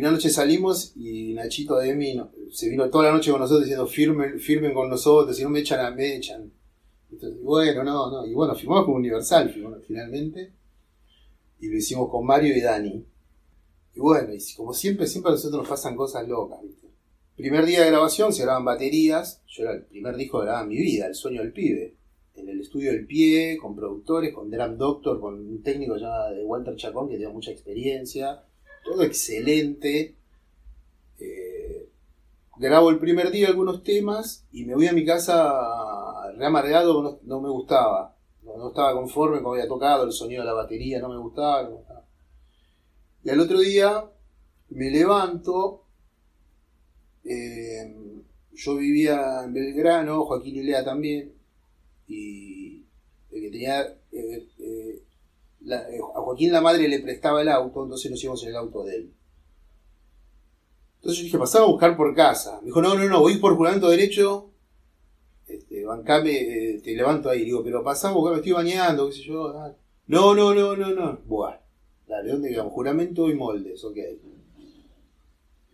Una 0.00 0.10
noche 0.10 0.28
salimos 0.28 0.92
y 0.96 1.34
Nachito 1.34 1.76
de 1.76 1.94
mí 1.94 2.20
se 2.50 2.68
vino 2.68 2.90
toda 2.90 3.04
la 3.04 3.12
noche 3.12 3.30
con 3.30 3.40
nosotros 3.40 3.64
diciendo 3.64 3.86
firmen, 3.86 4.40
firmen 4.40 4.74
con 4.74 4.90
nosotros, 4.90 5.36
si 5.36 5.42
no 5.44 5.50
me 5.50 5.60
echan, 5.60 5.94
me 5.94 6.16
echan. 6.16 6.50
Entonces, 7.12 7.40
bueno, 7.42 7.84
no, 7.84 8.10
no. 8.10 8.26
Y 8.26 8.34
bueno, 8.34 8.54
firmamos 8.54 8.86
con 8.86 8.94
Universal 8.94 9.54
finalmente. 9.86 10.52
Y 11.60 11.68
lo 11.68 11.76
hicimos 11.76 12.10
con 12.10 12.26
Mario 12.26 12.56
y 12.56 12.60
Dani. 12.60 13.06
Y 13.94 14.00
bueno, 14.00 14.34
y 14.34 14.38
como 14.56 14.74
siempre, 14.74 15.06
siempre 15.06 15.30
a 15.30 15.34
nosotros 15.34 15.60
nos 15.60 15.68
pasan 15.68 15.94
cosas 15.94 16.26
locas, 16.26 16.60
¿viste? 16.62 16.88
Primer 17.36 17.64
día 17.64 17.82
de 17.82 17.90
grabación 17.90 18.32
se 18.32 18.42
graban 18.42 18.64
baterías. 18.64 19.42
Yo 19.46 19.62
era 19.62 19.74
el 19.74 19.84
primer 19.84 20.16
disco 20.16 20.38
que 20.38 20.44
grababa 20.44 20.64
en 20.64 20.70
mi 20.70 20.76
vida, 20.76 21.06
El 21.06 21.14
sueño 21.14 21.40
del 21.40 21.52
pibe. 21.52 21.94
En 22.34 22.48
el 22.48 22.60
estudio 22.60 22.90
del 22.90 23.06
pie, 23.06 23.56
con 23.58 23.76
productores, 23.76 24.34
con 24.34 24.50
Dram 24.50 24.76
Doctor, 24.76 25.20
con 25.20 25.34
un 25.34 25.62
técnico 25.62 25.96
llamado 25.96 26.34
Walter 26.44 26.74
Chacón 26.74 27.08
que 27.08 27.14
tenía 27.14 27.30
mucha 27.30 27.52
experiencia. 27.52 28.42
Todo 28.84 29.02
excelente. 29.02 30.14
Eh, 31.18 31.88
grabo 32.58 32.90
el 32.90 32.98
primer 32.98 33.30
día 33.30 33.48
algunos 33.48 33.82
temas 33.82 34.44
y 34.52 34.64
me 34.64 34.74
voy 34.74 34.86
a 34.88 34.92
mi 34.92 35.04
casa 35.04 35.52
re 36.36 36.46
amargado, 36.46 37.02
no, 37.02 37.18
no 37.22 37.40
me 37.40 37.48
gustaba. 37.48 38.16
No, 38.42 38.56
no 38.58 38.68
estaba 38.68 38.92
conforme 38.94 39.42
con 39.42 39.54
había 39.56 39.68
tocado, 39.68 40.04
el 40.04 40.12
sonido 40.12 40.42
de 40.42 40.46
la 40.48 40.54
batería 40.54 41.00
no 41.00 41.08
me 41.08 41.18
gustaba. 41.18 41.62
no 41.62 41.70
me 41.70 41.76
gustaba. 41.76 42.04
Y 43.24 43.30
al 43.30 43.40
otro 43.40 43.58
día 43.60 44.04
me 44.70 44.90
levanto. 44.90 45.84
eh, 47.24 47.94
yo 48.52 48.76
vivía 48.76 49.42
en 49.44 49.52
Belgrano, 49.52 50.24
Joaquín 50.24 50.56
y 50.56 50.62
Lea 50.62 50.84
también. 50.84 51.32
Y 52.08 52.84
el 53.32 53.40
que 53.42 53.50
tenía. 53.50 53.82
eh, 54.12 54.48
eh, 55.66 56.00
a 56.14 56.20
Joaquín 56.20 56.52
la 56.52 56.60
madre 56.60 56.88
le 56.88 57.00
prestaba 57.00 57.42
el 57.42 57.48
auto, 57.48 57.84
entonces 57.84 58.10
nos 58.10 58.22
íbamos 58.22 58.42
en 58.42 58.48
el 58.50 58.56
auto 58.56 58.84
de 58.84 58.96
él. 58.96 59.14
Entonces 60.96 61.18
yo 61.18 61.24
dije, 61.24 61.38
pasaba 61.38 61.66
a 61.66 61.68
buscar 61.68 61.96
por 61.96 62.14
casa. 62.14 62.58
Me 62.60 62.66
dijo, 62.66 62.80
no, 62.80 62.94
no, 62.94 63.04
no, 63.04 63.20
voy 63.20 63.36
por 63.36 63.56
juramento 63.56 63.90
derecho. 63.90 64.50
Este, 65.46 65.84
bancame, 65.84 66.30
eh, 66.30 66.80
te 66.82 66.94
levanto 66.94 67.28
ahí. 67.28 67.44
Digo, 67.44 67.62
pero 67.62 67.84
pasá 67.84 68.08
a 68.08 68.12
buscar, 68.12 68.32
me 68.32 68.38
estoy 68.38 68.52
bañando, 68.52 69.06
qué 69.08 69.12
sé 69.12 69.22
yo. 69.22 69.52
No, 70.06 70.34
no, 70.34 70.54
no, 70.54 70.76
no, 70.76 70.90
no. 70.94 71.18
Buah. 71.26 71.58
Dale, 72.06 72.32
¿dónde 72.32 72.50
quedamos? 72.50 72.72
Juramento 72.72 73.28
y 73.28 73.34
moldes, 73.34 73.84
ok. 73.84 73.98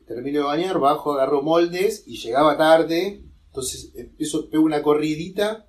Termino 0.06 0.40
de 0.40 0.44
bañar, 0.44 0.80
bajo, 0.80 1.12
agarro 1.12 1.42
moldes 1.42 2.04
y 2.06 2.16
llegaba 2.16 2.56
tarde. 2.56 3.22
Entonces 3.46 3.92
empiezo, 3.94 4.48
pego 4.50 4.64
una 4.64 4.82
corridita 4.82 5.68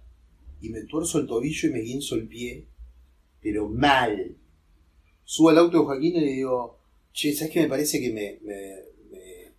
y 0.60 0.70
me 0.70 0.84
tuerzo 0.86 1.20
el 1.20 1.28
tobillo 1.28 1.70
y 1.70 1.72
me 1.72 1.82
guinzo 1.82 2.16
el 2.16 2.28
pie. 2.28 2.68
Pero 3.42 3.68
mal. 3.70 4.36
Subo 5.24 5.50
al 5.50 5.58
auto 5.58 5.80
de 5.80 5.86
Joaquín 5.86 6.16
y 6.16 6.22
le 6.22 6.32
digo, 6.34 6.80
che, 7.14 7.34
¿sabes 7.34 7.54
qué 7.54 7.62
me 7.62 7.68
parece 7.68 8.00
que 8.00 8.12
me, 8.12 8.40
me, 8.44 8.76
me, 9.10 9.52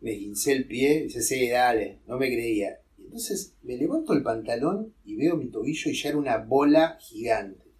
me 0.00 0.10
guincé 0.12 0.52
el 0.52 0.66
pie? 0.66 1.04
Dice, 1.04 1.22
sí, 1.22 1.48
dale, 1.48 2.00
no 2.06 2.18
me 2.18 2.28
creía. 2.28 2.80
Y 2.98 3.04
entonces 3.04 3.54
me 3.62 3.76
levanto 3.76 4.12
el 4.12 4.22
pantalón 4.22 4.94
y 5.04 5.16
veo 5.16 5.36
mi 5.36 5.46
tobillo 5.46 5.90
y 5.90 5.94
ya 5.94 6.10
era 6.10 6.18
una 6.18 6.36
bola 6.38 6.98
gigante. 7.00 7.70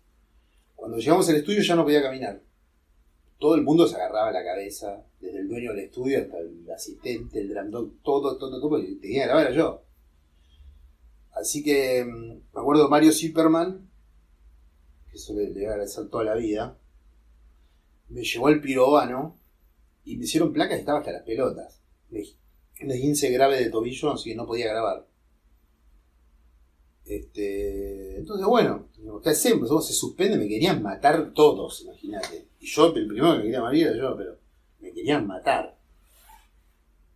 Cuando 0.74 0.97
llegamos 0.97 1.28
al 1.28 1.37
estudio 1.37 1.62
ya 1.62 1.76
no 1.76 1.85
podía 1.85 2.03
caminar. 2.03 2.43
Todo 3.39 3.55
el 3.55 3.62
mundo 3.62 3.87
se 3.87 3.97
agarraba 3.97 4.33
la 4.33 4.43
cabeza, 4.43 5.05
desde 5.20 5.41
el 5.41 5.49
dueño 5.49 5.70
del 5.72 5.85
estudio 5.85 6.20
hasta 6.20 6.39
el 6.39 6.70
asistente, 6.74 7.41
el 7.41 7.51
drum 7.51 7.70
dog, 7.70 8.03
todo, 8.03 8.39
todo, 8.39 8.59
todo, 8.59 8.70
porque 8.70 8.97
tenía 9.01 9.22
que 9.22 9.26
grabar 9.26 9.53
yo. 9.53 9.83
Así 11.33 11.62
que 11.62 12.05
mm, 12.05 12.28
me 12.55 12.61
acuerdo 12.61 12.89
Mario 12.89 13.12
Zipperman, 13.12 13.89
que 15.11 15.17
eso 15.17 15.35
le, 15.35 15.47
le 15.47 15.53
voy 15.53 15.65
a 15.65 15.71
agradecer 15.71 16.09
toda 16.09 16.25
la 16.25 16.35
vida, 16.35 16.79
me 18.09 18.23
llevó 18.23 18.49
al 18.49 18.61
pirobano 18.61 19.37
y 20.05 20.17
me 20.17 20.25
hicieron 20.25 20.53
placas 20.53 20.77
y 20.77 20.81
estaba 20.81 20.99
hasta 20.99 21.13
las 21.13 21.23
pelotas. 21.23 21.81
Un 22.11 22.91
esguince 22.91 23.31
grave 23.31 23.63
de 23.63 23.71
tobillo, 23.71 24.13
así 24.13 24.31
que 24.31 24.37
no 24.37 24.47
podía 24.47 24.69
grabar. 24.69 25.07
Este, 27.05 28.17
entonces, 28.19 28.47
bueno, 28.47 28.89
¿qué 29.23 29.31
hacemos? 29.31 29.87
Se 29.87 29.93
suspende, 29.93 30.39
me 30.39 30.49
querían 30.49 30.83
matar 30.83 31.33
todos, 31.35 31.83
imagínate. 31.83 32.49
Y 32.61 32.67
yo, 32.67 32.87
el 32.95 33.07
primero 33.07 33.33
que 33.33 33.39
me 33.39 33.45
quería 33.45 33.61
morir 33.61 33.87
era 33.89 33.97
yo, 33.97 34.17
pero 34.17 34.39
me 34.81 34.93
querían 34.93 35.27
matar. 35.27 35.77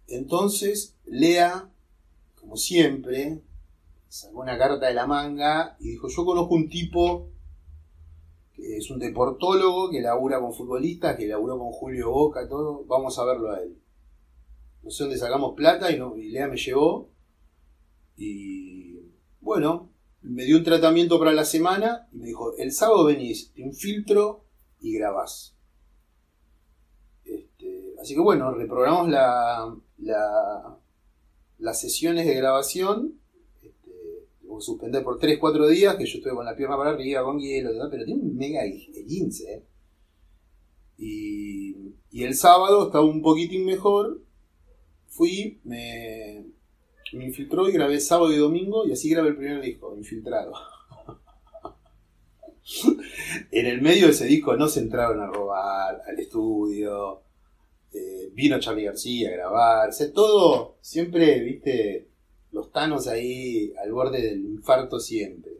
Entonces, 0.07 0.97
Lea, 1.07 1.71
como 2.41 2.57
siempre, 2.57 3.41
sacó 4.09 4.41
una 4.41 4.59
carta 4.59 4.87
de 4.87 4.95
la 4.95 5.07
manga 5.07 5.77
y 5.81 5.91
dijo, 5.91 6.09
yo 6.09 6.25
conozco 6.25 6.55
un 6.55 6.69
tipo 6.69 7.31
que 8.55 8.77
es 8.79 8.91
un 8.91 8.99
deportólogo, 8.99 9.91
que 9.91 10.01
labura 10.01 10.41
con 10.41 10.55
futbolistas, 10.55 11.17
que 11.17 11.27
laburó 11.27 11.59
con 11.59 11.73
Julio 11.73 12.11
Boca, 12.11 12.49
todo, 12.49 12.85
vamos 12.87 13.19
a 13.19 13.25
verlo 13.25 13.51
a 13.53 13.61
él. 13.61 13.77
No 14.83 14.91
sé 14.91 15.05
dónde 15.05 15.19
sacamos 15.19 15.55
plata 15.57 15.91
y, 15.91 15.99
no, 15.99 16.15
Lea 16.17 16.47
me 16.49 16.57
llevó. 16.57 17.11
Y 18.17 19.01
bueno, 19.41 19.91
me 20.23 20.45
dio 20.45 20.57
un 20.57 20.65
tratamiento 20.65 21.19
para 21.19 21.33
la 21.33 21.45
semana 21.45 22.09
y 22.13 22.19
me 22.19 22.27
dijo, 22.27 22.57
el 22.59 22.71
sábado 22.73 23.05
venís, 23.07 23.53
te 23.53 23.63
infiltro 23.63 24.45
y 24.81 24.93
grabás. 24.95 25.57
Este, 27.25 27.95
así 28.01 28.15
que 28.15 28.21
bueno, 28.21 28.53
reprogramamos 28.53 29.09
la, 29.09 29.75
la- 29.99 30.79
las 31.59 31.81
sesiones 31.81 32.27
de 32.27 32.35
grabación. 32.35 33.21
Suspender 34.61 35.03
por 35.03 35.19
3-4 35.19 35.69
días, 35.69 35.97
que 35.97 36.07
yo 36.07 36.19
estuve 36.19 36.35
con 36.35 36.45
la 36.45 36.57
pierna 36.57 36.77
para 36.77 36.91
arriba, 36.91 37.25
con 37.25 37.39
hielo, 37.39 37.71
pero 37.91 38.05
tiene 38.05 38.21
un 38.21 38.37
mega 38.37 38.65
esguince. 38.65 39.53
¿eh? 39.53 39.65
Y, 40.97 41.95
y 42.11 42.25
el 42.25 42.35
sábado 42.35 42.87
estaba 42.87 43.05
un 43.05 43.23
poquitín 43.23 43.65
mejor. 43.67 44.23
Fui, 45.09 45.61
me, 45.65 46.45
me 47.15 47.25
infiltró 47.27 47.69
y 47.69 47.73
grabé 47.73 48.01
sábado 48.01 48.33
y 48.33 48.37
domingo 48.37 48.87
y 48.87 48.93
así 48.93 49.11
grabé 49.11 49.31
el 49.31 49.37
primer 49.37 49.61
disco, 49.63 49.97
infiltrado. 49.97 50.53
en 53.51 53.67
el 53.67 53.83
medio 53.83 54.07
de 54.07 54.13
ese 54.13 54.27
disco 54.27 54.57
no 54.57 54.69
se 54.69 54.81
entraron 54.81 55.21
a 55.21 55.27
robar 55.27 56.01
al 56.07 56.19
estudio, 56.19 57.23
eh, 57.93 58.31
vino 58.33 58.59
Charlie 58.59 58.85
García 58.85 59.29
a 59.29 59.33
grabar, 59.33 59.89
o 59.91 59.93
sea, 59.93 60.13
todo 60.13 60.79
siempre, 60.81 61.41
viste, 61.41 62.09
los 62.55 62.71
tanos 62.71 63.09
ahí 63.09 63.75
al 63.83 63.93
borde 63.93 64.23
del 64.23 64.45
infarto 64.45 65.01
siempre. 65.01 65.53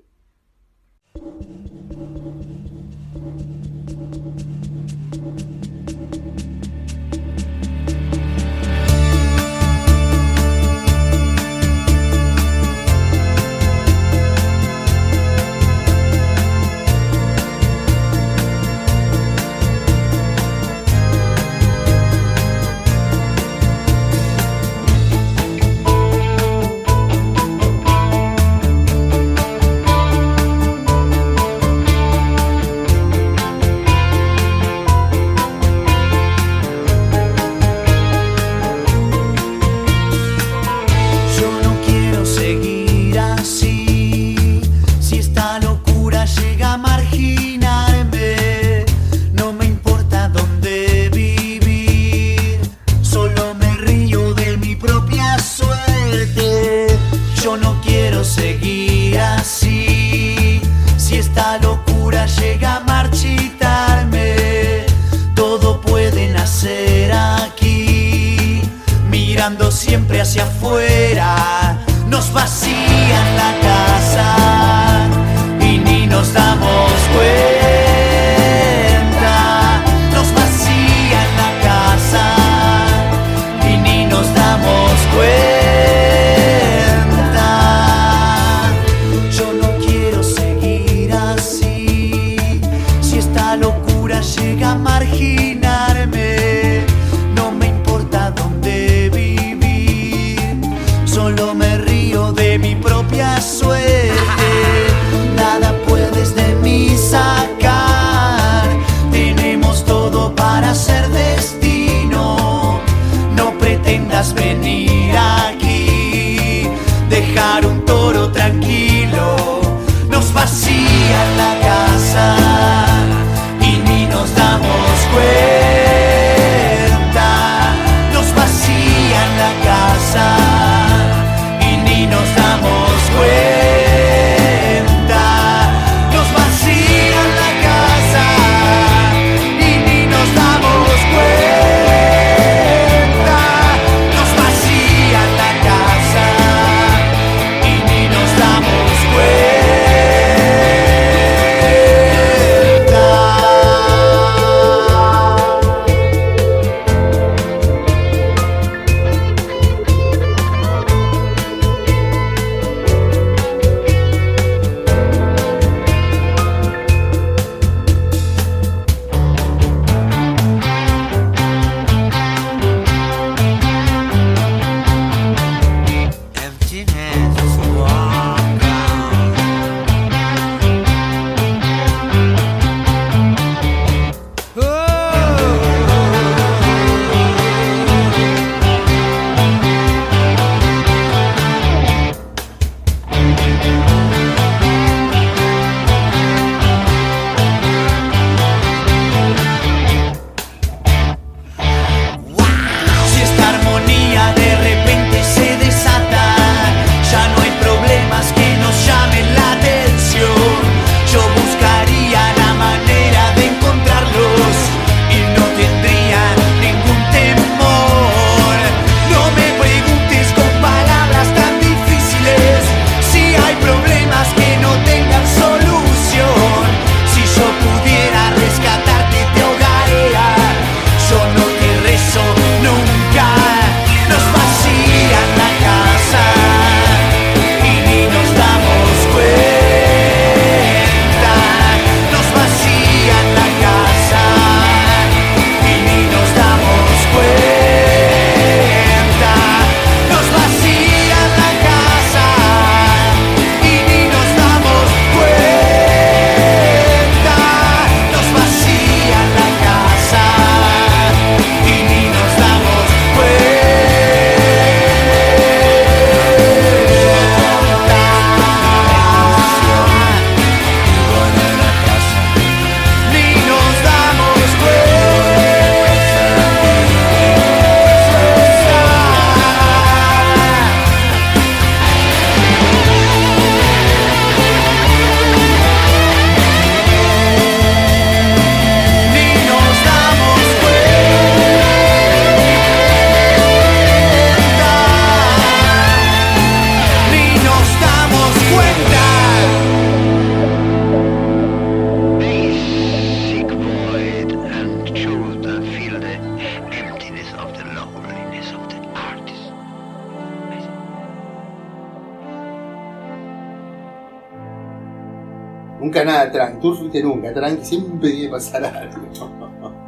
Fuiste 316.72 317.02
nunca, 317.02 317.34
tranqui, 317.34 317.64
siempre 317.64 318.10
tiene 318.10 318.26
que 318.26 318.30
pasar 318.30 318.64
algo. 318.64 319.84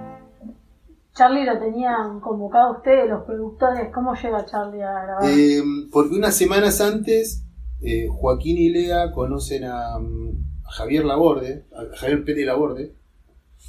Charlie 1.16 1.44
lo 1.44 1.58
tenían 1.58 2.20
convocado 2.20 2.72
ustedes, 2.72 3.08
los 3.08 3.24
productores. 3.24 3.90
¿Cómo 3.92 4.14
llega 4.14 4.44
Charlie 4.44 4.82
a 4.82 5.02
grabar? 5.02 5.24
Eh, 5.24 5.62
porque 5.90 6.14
unas 6.14 6.36
semanas 6.36 6.82
antes, 6.82 7.42
eh, 7.80 8.06
Joaquín 8.10 8.58
y 8.58 8.68
Lea 8.68 9.12
conocen 9.12 9.64
a, 9.64 9.98
mm, 9.98 10.64
a 10.66 10.70
Javier 10.72 11.06
Laborde, 11.06 11.64
a 11.72 11.96
Javier 11.96 12.22
Pérez 12.22 12.44
Laborde, 12.44 12.92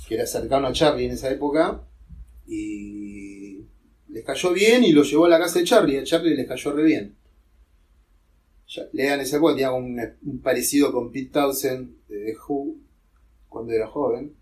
que 0.10 0.16
era 0.16 0.26
cercano 0.26 0.68
a 0.68 0.74
Charlie 0.74 1.06
en 1.06 1.12
esa 1.12 1.30
época, 1.30 1.84
y 2.46 3.66
les 4.10 4.26
cayó 4.26 4.52
bien 4.52 4.84
y 4.84 4.92
lo 4.92 5.04
llevó 5.04 5.26
a 5.26 5.30
la 5.30 5.40
casa 5.40 5.60
de 5.60 5.66
Charlie. 5.66 6.00
A 6.00 6.04
Charlie 6.04 6.36
les 6.36 6.48
cayó 6.50 6.74
re 6.74 6.84
bien. 6.84 7.16
Lea 8.92 9.14
en 9.14 9.22
esa 9.22 9.38
época 9.38 9.54
tenía 9.54 9.72
un 9.72 10.42
parecido 10.44 10.92
con 10.92 11.14
Pete 11.14 11.32
Townsend 11.32 11.96
de 12.10 12.26
The 12.26 12.36
Who 12.46 12.87
cuando 13.50 13.74
era 13.74 13.88
joven. 13.88 14.34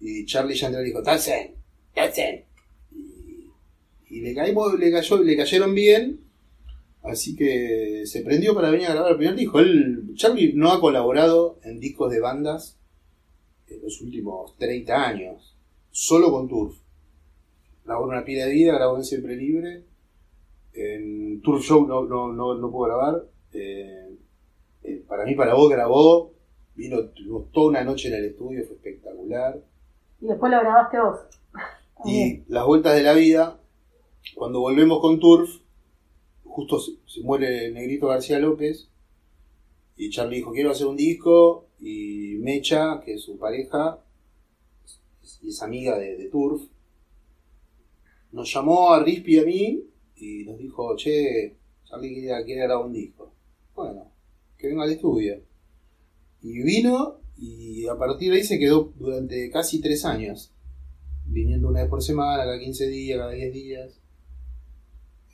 Y 0.00 0.26
Charlie 0.26 0.54
y 0.54 0.84
dijo, 0.84 1.02
Townsend, 1.02 1.50
Townsend. 1.94 2.42
Y, 4.10 4.20
le, 4.20 4.34
caímos, 4.34 4.78
le, 4.78 4.92
cayó, 4.92 5.22
le 5.22 5.36
cayeron 5.36 5.74
bien. 5.74 6.20
Así 7.02 7.36
que 7.36 8.02
se 8.06 8.22
prendió 8.22 8.54
para 8.54 8.70
venir 8.70 8.86
a 8.86 8.92
grabar 8.92 9.12
el 9.12 9.18
primer 9.18 9.36
disco. 9.36 9.60
Él, 9.60 10.12
Charlie 10.14 10.52
no 10.54 10.72
ha 10.72 10.80
colaborado 10.80 11.58
en 11.62 11.80
discos 11.80 12.10
de 12.10 12.20
bandas 12.20 12.78
en 13.68 13.82
los 13.82 14.00
últimos 14.00 14.56
30 14.58 15.06
años. 15.06 15.56
Solo 15.90 16.30
con 16.30 16.48
Turf. 16.48 16.76
Grabó 17.84 18.06
una 18.06 18.24
pila 18.24 18.46
de 18.46 18.52
vida, 18.52 18.74
grabó 18.74 18.96
en 18.96 19.04
Siempre 19.04 19.36
Libre. 19.36 19.84
En 20.72 21.40
Tour 21.42 21.60
Show 21.62 21.86
no, 21.86 22.04
no, 22.04 22.32
no, 22.32 22.54
no 22.54 22.70
puedo 22.70 22.86
grabar. 22.86 23.24
Eh, 23.52 24.16
eh, 24.82 25.04
para 25.06 25.24
mí, 25.24 25.34
para 25.34 25.54
vos 25.54 25.70
grabó. 25.70 26.33
Vino 26.74 26.98
toda 27.52 27.68
una 27.68 27.84
noche 27.84 28.08
en 28.08 28.14
el 28.14 28.24
estudio, 28.26 28.64
fue 28.66 28.76
espectacular. 28.76 29.62
Y 30.20 30.26
después 30.26 30.50
lo 30.50 30.60
grabaste 30.60 31.00
vos. 31.00 31.20
Y 32.04 32.42
las 32.48 32.66
vueltas 32.66 32.96
de 32.96 33.02
la 33.02 33.14
vida, 33.14 33.60
cuando 34.34 34.60
volvemos 34.60 35.00
con 35.00 35.20
Turf, 35.20 35.60
justo 36.42 36.78
se, 36.80 36.92
se 37.06 37.20
muere 37.22 37.66
el 37.66 37.74
negrito 37.74 38.08
García 38.08 38.38
López. 38.38 38.88
Y 39.96 40.10
Charlie 40.10 40.36
dijo, 40.36 40.52
quiero 40.52 40.72
hacer 40.72 40.86
un 40.86 40.96
disco. 40.96 41.68
Y 41.78 42.36
Mecha, 42.40 43.00
que 43.04 43.14
es 43.14 43.22
su 43.22 43.38
pareja, 43.38 44.00
es, 45.22 45.40
es 45.46 45.62
amiga 45.62 45.98
de, 45.98 46.16
de 46.16 46.28
Turf, 46.28 46.62
nos 48.34 48.52
llamó 48.52 48.92
a 48.92 49.02
Rispi 49.02 49.36
y 49.36 49.38
a 49.38 49.44
mí 49.44 49.84
y 50.16 50.44
nos 50.44 50.58
dijo, 50.58 50.96
che, 50.96 51.56
Charlie 51.84 52.14
quiere, 52.14 52.44
quiere 52.44 52.62
grabar 52.62 52.86
un 52.86 52.92
disco. 52.92 53.32
Bueno, 53.76 54.10
que 54.58 54.66
venga 54.66 54.82
al 54.82 54.90
estudio. 54.90 55.40
Y 56.44 56.62
vino 56.62 57.16
y 57.38 57.86
a 57.88 57.96
partir 57.96 58.30
de 58.30 58.36
ahí 58.38 58.44
se 58.44 58.58
quedó 58.58 58.92
durante 58.98 59.50
casi 59.50 59.80
tres 59.80 60.04
años. 60.04 60.52
Viniendo 61.26 61.68
una 61.68 61.80
vez 61.80 61.88
por 61.88 62.02
semana, 62.02 62.44
cada 62.44 62.58
15 62.60 62.86
días, 62.88 63.18
cada 63.18 63.30
10 63.32 63.52
días. 63.52 64.00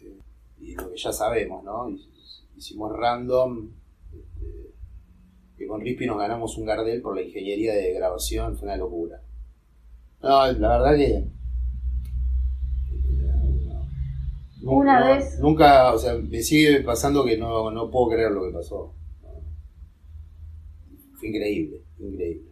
Eh, 0.01 0.17
y 0.61 0.75
lo 0.77 0.91
que 0.91 0.97
ya 0.97 1.13
sabemos, 1.13 1.65
¿no? 1.65 1.91
Hicimos 2.57 2.93
random. 2.97 3.71
este, 4.13 4.71
que 5.59 5.67
con 5.67 5.81
Rispi 5.81 6.07
nos 6.07 6.17
ganamos 6.19 6.57
un 6.57 6.65
Gardel 6.67 7.03
por 7.03 7.17
la 7.17 7.23
ingeniería 7.23 7.75
de 7.75 7.93
grabación, 7.93 8.57
fue 8.57 8.69
una 8.69 8.77
locura. 8.77 9.21
No, 10.23 10.47
la 10.53 10.79
verdad 10.79 10.97
que. 10.97 11.25
no, 14.63 14.71
Una 14.73 15.01
no, 15.01 15.07
vez- 15.17 15.39
Nunca, 15.41 15.93
o 15.93 15.99
sea, 15.99 16.15
me 16.15 16.41
sigue 16.43 16.81
pasando 16.83 17.25
que 17.25 17.37
no, 17.37 17.71
no 17.71 17.91
puedo 17.91 18.11
creer 18.11 18.31
lo 18.31 18.45
que 18.45 18.53
pasó. 18.53 18.95
Fue 21.21 21.29
increíble, 21.29 21.83
increíble. 21.99 22.51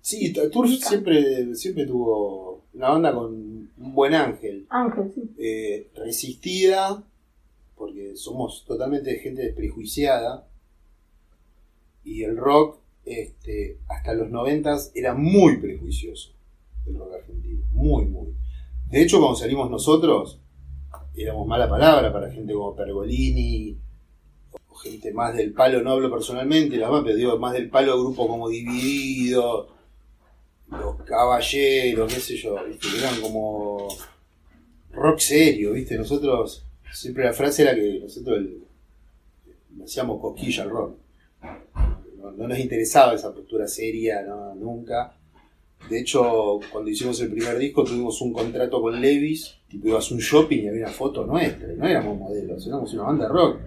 Sí, 0.00 0.32
T- 0.34 0.50
Turf 0.50 0.70
siempre, 0.70 1.54
siempre 1.54 1.86
tuvo 1.86 2.64
una 2.74 2.90
banda 2.90 3.14
con 3.14 3.32
un 3.32 3.94
buen 3.94 4.12
ángel. 4.14 4.66
Ángel, 4.68 5.12
sí. 5.14 5.22
eh, 5.38 5.88
resistida, 5.94 7.02
porque 7.76 8.14
somos 8.16 8.64
totalmente 8.66 9.16
gente 9.18 9.42
desprejuiciada, 9.42 10.46
y 12.04 12.22
el 12.22 12.36
rock, 12.36 12.78
este, 13.06 13.78
hasta 13.88 14.12
los 14.12 14.30
noventas, 14.30 14.92
era 14.94 15.14
muy 15.14 15.56
prejuicioso, 15.56 16.32
el 16.86 16.98
rock 16.98 17.14
argentino, 17.14 17.62
muy, 17.72 18.04
muy. 18.04 18.34
De 18.90 19.02
hecho, 19.02 19.18
cuando 19.20 19.36
salimos 19.36 19.70
nosotros, 19.70 20.38
éramos 21.16 21.46
mala 21.46 21.68
palabra 21.68 22.12
para 22.12 22.30
gente 22.30 22.52
como 22.52 22.76
Pergolini, 22.76 23.78
gente 24.82 25.12
más 25.12 25.34
del 25.36 25.52
palo, 25.52 25.82
no 25.82 25.90
hablo 25.92 26.10
personalmente, 26.10 26.76
la 26.76 26.90
más, 26.90 27.02
pero 27.04 27.16
digo, 27.16 27.38
más 27.38 27.52
del 27.52 27.70
palo 27.70 27.98
grupo 27.98 28.26
como 28.28 28.48
Dividido, 28.48 29.68
los 30.68 30.96
caballeros, 31.04 32.12
qué 32.12 32.20
sé 32.20 32.36
yo, 32.36 32.56
eran 32.98 33.20
como 33.20 33.88
rock 34.92 35.18
serio, 35.18 35.72
¿viste? 35.72 35.96
Nosotros, 35.96 36.64
siempre 36.92 37.24
la 37.24 37.32
frase 37.32 37.62
era 37.62 37.74
que 37.74 38.00
nosotros 38.00 38.38
el- 38.38 38.64
le 39.76 39.84
hacíamos 39.84 40.20
cosquilla 40.20 40.62
al 40.64 40.70
rock. 40.70 40.96
No, 42.18 42.30
no 42.32 42.48
nos 42.48 42.58
interesaba 42.58 43.14
esa 43.14 43.32
postura 43.34 43.66
seria, 43.68 44.22
nunca. 44.56 45.14
De 45.90 46.00
hecho, 46.00 46.60
cuando 46.72 46.90
hicimos 46.90 47.20
el 47.20 47.30
primer 47.30 47.58
disco 47.58 47.84
tuvimos 47.84 48.20
un 48.22 48.32
contrato 48.32 48.80
con 48.80 48.98
Levis, 48.98 49.56
tipo 49.68 49.88
ibas 49.88 50.10
un 50.10 50.18
shopping 50.18 50.62
y 50.62 50.68
había 50.68 50.84
una 50.86 50.92
foto 50.92 51.26
nuestra, 51.26 51.68
no 51.74 51.86
éramos 51.86 52.18
modelos, 52.18 52.66
éramos 52.66 52.94
una 52.94 53.02
banda 53.02 53.26
de 53.26 53.32
rock. 53.32 53.58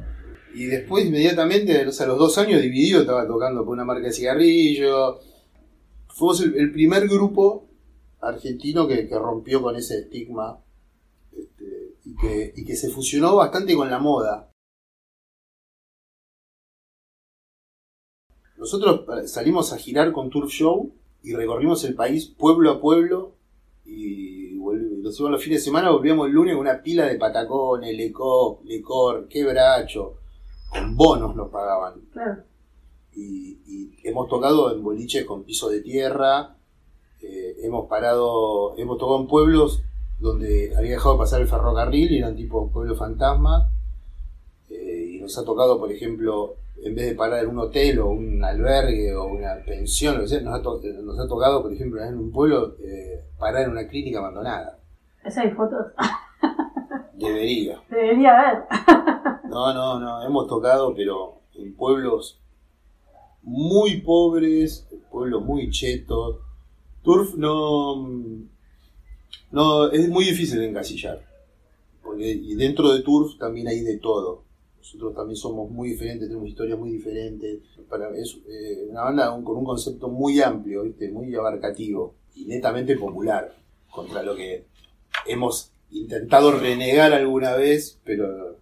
Y 0.58 0.66
después 0.66 1.06
inmediatamente, 1.06 1.86
o 1.86 1.92
sea, 1.92 2.08
a 2.08 2.10
los 2.10 2.18
dos 2.18 2.36
años 2.40 2.60
dividido, 2.60 3.02
estaba 3.02 3.28
tocando 3.28 3.64
por 3.64 3.74
una 3.74 3.86
marca 3.86 4.08
de 4.08 4.12
cigarrillo. 4.12 5.20
Fuimos 6.08 6.42
el, 6.42 6.72
primer 6.72 7.08
grupo 7.08 7.68
argentino 8.22 8.88
que, 8.88 9.08
rompió 9.12 9.62
con 9.62 9.76
ese 9.76 10.00
estigma 10.00 10.60
este, 11.32 11.94
y, 12.56 12.66
que, 12.66 12.76
se 12.76 12.90
fusionó 12.90 13.36
bastante 13.36 13.76
con 13.76 13.92
la 13.92 14.00
moda. 14.00 14.50
Nosotros 18.58 19.02
eh, 19.16 19.28
salimos 19.28 19.72
a 19.74 19.78
girar 19.78 20.12
con 20.12 20.32
Tour 20.32 20.48
Show 20.48 20.92
y 21.22 21.36
recorrimos 21.36 21.84
el 21.84 21.94
país 21.94 22.34
pueblo 22.36 22.72
a 22.72 22.82
pueblo 22.82 23.36
y 23.86 24.56
los 24.56 25.20
íbamos 25.20 25.34
los 25.34 25.44
fines 25.44 25.60
de 25.60 25.66
semana, 25.66 25.92
volvíamos 25.92 26.26
el 26.26 26.34
lunes 26.34 26.56
con 26.56 26.62
una 26.62 26.82
pila 26.82 27.06
de 27.06 27.16
patacones, 27.16 27.96
lecor, 27.96 28.66
lecor, 28.66 29.28
quebracho, 29.28 30.17
con 30.70 30.96
bonos 30.96 31.36
nos 31.36 31.50
pagaban 31.50 31.94
Claro. 32.14 32.44
y, 33.14 33.60
y 33.66 33.98
hemos 34.08 34.28
tocado 34.28 34.74
en 34.74 34.84
boliches 34.84 35.26
con 35.26 35.44
piso 35.44 35.70
de 35.70 35.82
tierra, 35.82 36.56
eh, 37.22 37.56
hemos 37.64 37.88
parado, 37.88 38.78
hemos 38.78 38.98
tocado 38.98 39.22
en 39.22 39.28
pueblos 39.28 39.82
donde 40.20 40.74
había 40.78 40.92
dejado 40.92 41.14
de 41.14 41.20
pasar 41.20 41.42
el 41.42 41.48
ferrocarril 41.48 42.12
y 42.12 42.18
eran 42.20 42.36
tipo 42.36 42.70
pueblos 42.72 42.98
fantasmas, 42.98 43.72
eh, 44.70 45.14
y 45.16 45.20
nos 45.22 45.38
ha 45.38 45.44
tocado, 45.46 45.80
por 45.80 45.92
ejemplo, 45.92 46.56
en 46.84 46.96
vez 46.96 47.08
de 47.08 47.16
parar 47.16 47.44
en 47.44 47.50
un 47.50 47.60
hotel 47.60 48.00
o 48.00 48.10
un 48.10 48.44
albergue 48.44 49.16
o 49.16 49.26
una 49.26 49.56
pensión, 49.66 50.18
lo 50.20 50.28
sea, 50.28 50.42
nos 50.42 50.62
nos 50.64 51.20
ha 51.20 51.28
tocado, 51.28 51.62
por 51.62 51.74
ejemplo, 51.74 52.04
en 52.04 52.18
un 52.18 52.32
pueblo, 52.32 52.76
eh, 52.84 53.24
parar 53.40 53.64
en 53.64 53.72
una 53.72 53.88
clínica 53.88 54.20
abandonada. 54.20 54.80
Esas 55.24 55.46
hay 55.46 55.52
fotos. 55.52 55.88
Debería. 57.14 57.82
Debería 57.90 58.40
haber. 58.40 58.64
No, 59.50 59.74
no, 59.74 60.00
no, 60.00 60.24
hemos 60.24 60.48
tocado, 60.48 60.94
pero 60.96 61.42
en 61.56 61.74
pueblos 61.76 62.40
muy 63.42 64.02
pobres, 64.02 64.88
pueblos 65.10 65.44
muy 65.44 65.70
chetos. 65.72 66.38
Turf 67.02 67.36
no, 67.36 68.08
no 69.52 69.92
es 69.92 70.10
muy 70.10 70.26
difícil 70.26 70.60
de 70.60 70.70
encasillar, 70.70 71.26
porque 72.04 72.30
y 72.30 72.56
dentro 72.56 72.92
de 72.92 73.02
Turf 73.02 73.38
también 73.38 73.68
hay 73.68 73.82
de 73.82 73.98
todo. 73.98 74.44
Nosotros 74.78 75.16
también 75.16 75.36
somos 75.38 75.70
muy 75.70 75.90
diferentes, 75.90 76.28
tenemos 76.28 76.50
historias 76.50 76.80
muy 76.80 76.92
diferentes. 76.92 77.60
Es 78.16 78.38
eh, 78.50 78.88
una 78.90 79.04
banda 79.04 79.30
con 79.44 79.58
un 79.58 79.66
concepto 79.66 80.10
muy 80.10 80.42
amplio, 80.42 80.84
¿viste? 80.84 81.10
muy 81.10 81.34
abarcativo 81.36 82.16
y 82.36 82.46
netamente 82.46 82.98
popular, 82.98 83.56
contra 83.90 84.24
lo 84.24 84.36
que 84.36 84.66
hemos 85.26 85.72
intentado 85.92 86.52
renegar 86.52 87.14
alguna 87.14 87.56
vez, 87.56 88.00
pero 88.04 88.58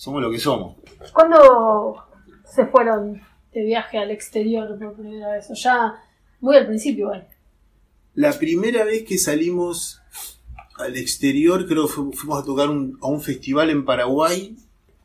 somos 0.00 0.22
lo 0.22 0.30
que 0.30 0.38
somos. 0.38 0.76
¿Cuándo 1.12 2.02
se 2.50 2.64
fueron 2.66 3.20
de 3.52 3.62
viaje 3.64 3.98
al 3.98 4.10
exterior 4.10 4.78
por 4.78 4.94
primera 4.94 5.32
vez? 5.32 5.50
O 5.50 5.54
ya 5.54 5.94
muy 6.40 6.56
al 6.56 6.66
principio, 6.66 7.04
igual. 7.06 7.28
La 8.14 8.32
primera 8.38 8.84
vez 8.84 9.04
que 9.06 9.18
salimos 9.18 10.00
al 10.78 10.96
exterior, 10.96 11.66
creo 11.68 11.86
que 11.86 11.92
fu- 11.92 12.12
fuimos 12.12 12.42
a 12.42 12.46
tocar 12.46 12.70
un- 12.70 12.98
a 13.02 13.08
un 13.08 13.20
festival 13.20 13.68
en 13.68 13.84
Paraguay 13.84 14.56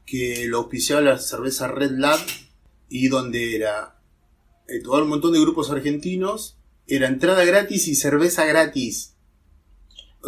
que 0.05 0.45
lo 0.47 0.59
auspiciaba 0.59 1.01
la 1.01 1.17
cerveza 1.17 1.67
Red 1.67 1.91
Lab 1.91 2.19
y 2.87 3.09
donde 3.09 3.55
era 3.57 3.97
eh, 4.69 4.81
tocar 4.81 5.03
un 5.03 5.09
montón 5.09 5.33
de 5.33 5.41
grupos 5.41 5.69
argentinos, 5.71 6.57
era 6.87 7.07
entrada 7.07 7.43
gratis 7.43 7.87
y 7.89 7.95
cerveza 7.95 8.45
gratis. 8.45 9.14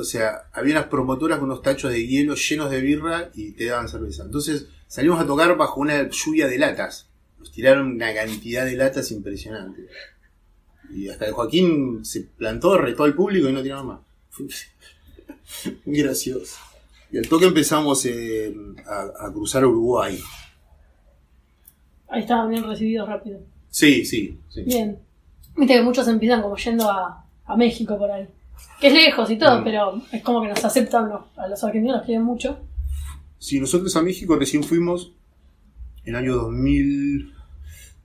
O 0.02 0.04
sea, 0.04 0.50
había 0.54 0.76
unas 0.76 0.88
promotoras 0.88 1.40
con 1.40 1.50
unos 1.50 1.62
tachos 1.62 1.92
de 1.92 2.06
hielo 2.06 2.36
llenos 2.36 2.70
de 2.72 2.82
birra 2.82 3.30
y 3.34 3.52
te 3.52 3.66
daban 3.66 3.90
cerveza. 3.90 4.24
Entonces 4.24 4.68
salimos 4.88 5.20
a 5.20 5.26
tocar 5.26 5.56
bajo 5.58 5.82
una 5.82 6.10
lluvia 6.10 6.48
de 6.48 6.58
latas. 6.58 7.08
nos 7.40 7.52
tiraron 7.52 7.88
una 7.88 8.14
cantidad 8.14 8.66
de 8.66 8.76
latas 8.76 9.12
impresionante. 9.12 9.88
Y 10.94 11.10
hasta 11.10 11.26
que 11.26 11.32
Joaquín 11.32 12.06
se 12.06 12.22
plantó, 12.22 12.78
retó 12.78 13.04
al 13.04 13.14
público 13.14 13.50
y 13.50 13.54
no 13.54 13.62
tiraron 13.62 13.88
más. 13.88 14.00
Muy 15.86 15.98
gracioso. 16.02 16.58
Y 17.12 17.18
al 17.18 17.28
toque 17.28 17.46
empezamos 17.46 18.06
eh, 18.06 18.54
a, 18.86 19.28
a 19.28 19.32
cruzar 19.32 19.66
Uruguay. 19.66 20.20
Ahí 22.10 22.22
estaban 22.22 22.50
bien 22.50 22.64
recibidos 22.64 23.08
rápido. 23.08 23.40
Sí, 23.70 24.06
sí, 24.06 24.40
sí. 24.50 24.64
Bien. 24.64 25.00
Viste 25.56 25.74
que 25.74 25.82
muchos 25.82 26.08
empiezan 26.08 26.42
como 26.42 26.56
yendo 26.56 26.90
a, 26.90 27.26
a 27.46 27.58
México 27.58 27.98
por 27.98 28.12
ahí. 28.12 28.28
Que 28.80 28.88
es 28.88 28.94
lejos 28.94 29.30
y 29.32 29.38
todo, 29.38 29.62
Mm. 29.62 29.64
pero 29.64 30.02
es 30.12 30.22
como 30.24 30.42
que 30.42 30.50
nos 30.50 30.64
aceptan 30.64 31.10
los, 31.10 31.22
a 31.38 31.48
los 31.48 31.64
argentinos, 31.64 31.98
los 31.98 32.06
quieren 32.06 32.24
mucho. 32.24 32.60
Sí, 33.40 33.60
nosotros 33.60 33.96
a 33.96 34.02
México 34.02 34.36
recién 34.36 34.64
fuimos 34.64 35.14
en 36.06 36.16
el 36.16 36.16
año 36.16 36.36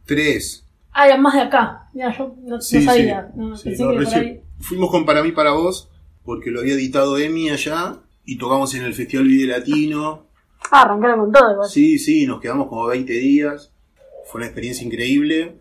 2003. 0.07 0.66
Ah, 0.92 1.07
eran 1.07 1.22
más 1.22 1.34
de 1.34 1.40
acá. 1.40 1.88
Mira, 1.94 2.16
yo 2.16 2.34
no, 2.42 2.57
no 2.57 2.61
Sí, 2.61 2.82
sabía. 2.82 3.30
sí. 3.32 3.38
No, 3.38 3.50
pensé 3.50 3.76
que 3.76 3.98
recién- 3.98 4.20
ahí. 4.24 4.40
Fuimos 4.61 4.90
con 4.90 5.05
Para 5.07 5.22
mí, 5.22 5.32
para 5.32 5.53
vos, 5.53 5.90
porque 6.24 6.50
lo 6.50 6.61
había 6.61 6.74
editado 6.74 7.18
Emi 7.18 7.50
allá 7.50 7.98
y 8.24 8.38
tocamos 8.38 8.74
en 8.74 8.84
el 8.84 8.94
Festival 8.94 9.26
Vive 9.26 9.46
Latino. 9.59 10.26
Ah, 10.70 10.82
arrancaron 10.82 11.20
con 11.20 11.32
todo 11.32 11.53
igual. 11.53 11.68
Sí, 11.68 11.98
sí, 11.98 12.26
nos 12.26 12.40
quedamos 12.40 12.68
como 12.68 12.86
20 12.86 13.12
días. 13.14 13.72
Fue 14.30 14.38
una 14.38 14.46
experiencia 14.46 14.86
increíble. 14.86 15.57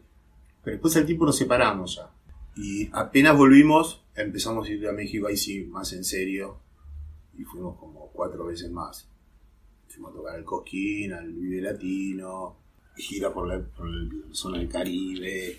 Pero 0.63 0.75
después 0.75 0.95
al 0.95 1.05
tiempo 1.07 1.25
nos 1.25 1.37
separamos 1.37 1.95
ya. 1.95 2.09
Y 2.55 2.87
apenas 2.93 3.35
volvimos, 3.35 4.03
empezamos 4.21 4.67
a 4.67 4.71
ir 4.71 4.87
a 4.87 4.91
México 4.91 5.27
ahí 5.27 5.37
sí, 5.37 5.63
más 5.65 5.93
en 5.93 6.03
serio. 6.03 6.59
Y 7.37 7.43
fuimos 7.43 7.77
como 7.77 8.11
cuatro 8.11 8.45
veces 8.45 8.71
más. 8.71 9.07
Fuimos 9.87 10.11
a 10.11 10.15
tocar 10.15 10.35
al 10.35 10.45
Cosquín, 10.45 11.13
al 11.13 11.31
Vive 11.33 11.61
Latino, 11.61 12.57
gira 12.95 13.33
por 13.33 13.47
la, 13.47 13.59
por 13.59 13.87
la 13.87 14.33
zona 14.33 14.59
del 14.59 14.69
Caribe. 14.69 15.57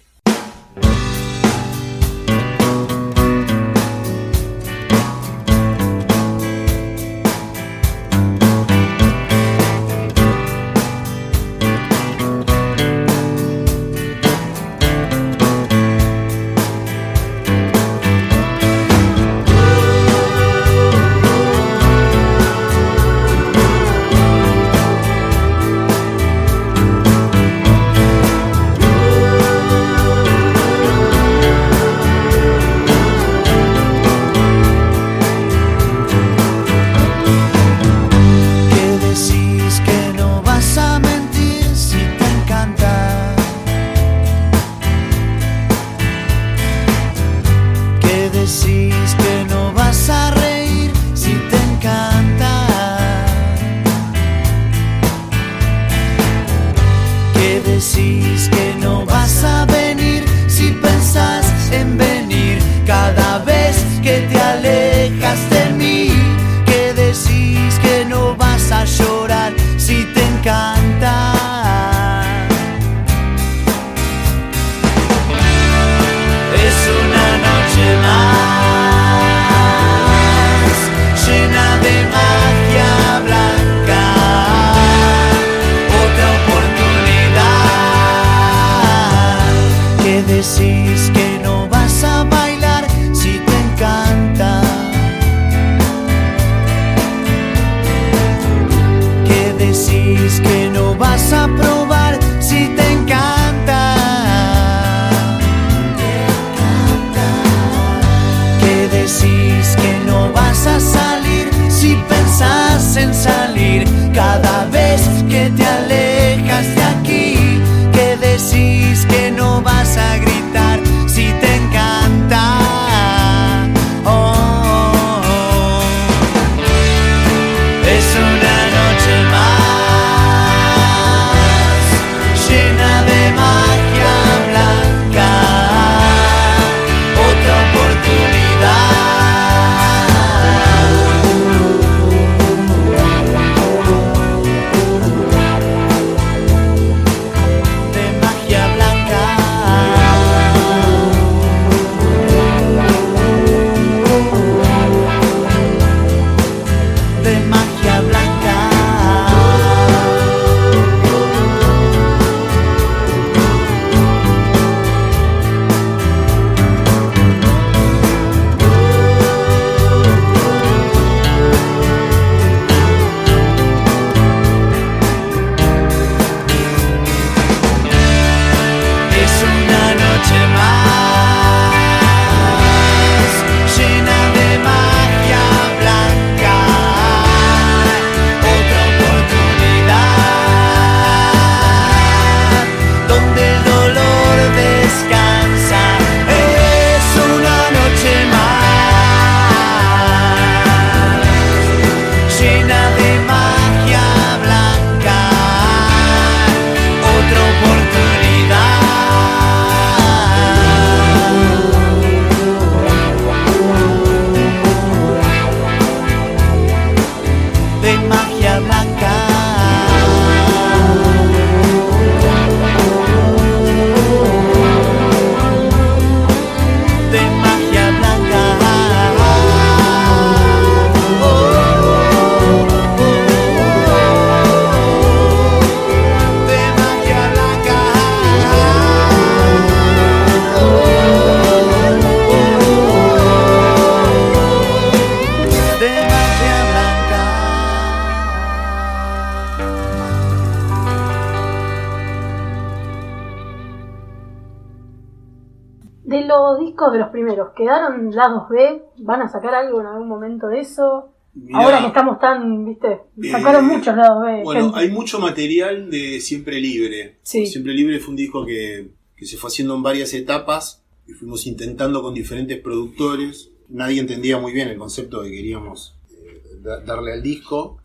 Lados 258.15 258.49
B? 258.49 258.83
¿Van 258.99 259.23
a 259.23 259.29
sacar 259.29 259.55
algo 259.55 259.81
en 259.81 259.87
algún 259.87 260.09
momento 260.09 260.49
de 260.49 260.61
eso? 260.61 261.09
Mirá, 261.35 261.59
Ahora 261.61 261.81
que 261.81 261.87
estamos 261.87 262.19
tan, 262.21 262.65
viste, 262.67 263.01
sacaron 263.31 263.65
Eh, 263.71 263.75
muchos 263.77 263.97
lados 263.97 264.23
B. 264.23 264.43
Bueno, 264.45 264.65
gente. 264.65 264.79
hay 264.81 264.91
mucho 264.91 265.19
material 265.19 265.91
de 265.91 266.21
Siempre 266.21 266.61
Libre. 266.61 267.19
Sí. 267.23 267.47
Siempre 267.47 267.73
Libre 267.73 267.99
fue 268.01 268.11
un 268.11 268.17
disco 268.17 268.45
que, 268.45 268.91
que 269.17 269.25
se 269.27 269.37
fue 269.39 269.49
haciendo 269.49 269.75
en 269.75 269.83
varias 269.83 270.13
etapas 270.15 270.83
y 271.07 271.13
fuimos 271.13 271.47
intentando 271.47 272.03
con 272.03 272.13
diferentes 272.15 272.59
productores. 272.61 273.51
Nadie 273.71 274.01
entendía 274.01 274.39
muy 274.39 274.53
bien 274.53 274.69
el 274.69 274.77
concepto 274.77 275.23
que 275.23 275.31
queríamos 275.31 275.97
eh, 276.11 276.43
da- 276.63 276.81
darle 276.81 277.13
al 277.15 277.23
disco. 277.23 277.79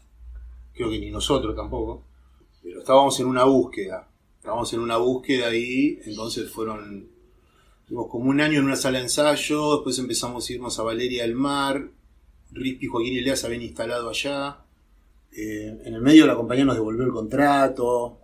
Creo 0.73 0.89
que 0.89 0.99
ni 0.99 1.09
nosotros 1.09 1.55
tampoco. 1.55 2.03
Pero 2.61 2.79
estábamos 2.79 3.17
en 3.21 3.27
una 3.27 3.45
búsqueda. 3.45 4.09
Estábamos 4.39 4.73
en 4.73 4.81
una 4.81 4.97
búsqueda 4.97 5.47
ahí. 5.47 5.99
Entonces 6.05 6.51
fueron. 6.51 7.07
Tuvimos 7.87 8.07
como 8.09 8.29
un 8.29 8.41
año 8.41 8.59
en 8.59 8.65
una 8.65 8.75
sala 8.75 8.97
de 8.97 9.05
ensayo. 9.05 9.75
Después 9.75 9.97
empezamos 9.99 10.49
a 10.49 10.53
irnos 10.53 10.77
a 10.79 10.83
Valeria 10.83 11.23
del 11.23 11.35
Mar. 11.35 11.89
Rispi 12.51 12.85
y 12.85 12.89
Joaquín 12.89 13.13
Ilea 13.13 13.35
se 13.35 13.45
habían 13.47 13.61
instalado 13.61 14.09
allá. 14.09 14.57
Eh, 15.31 15.77
en 15.85 15.93
el 15.93 16.01
medio 16.01 16.25
la 16.25 16.35
compañía 16.35 16.65
nos 16.65 16.75
devolvió 16.75 17.03
el 17.05 17.11
contrato. 17.11 18.19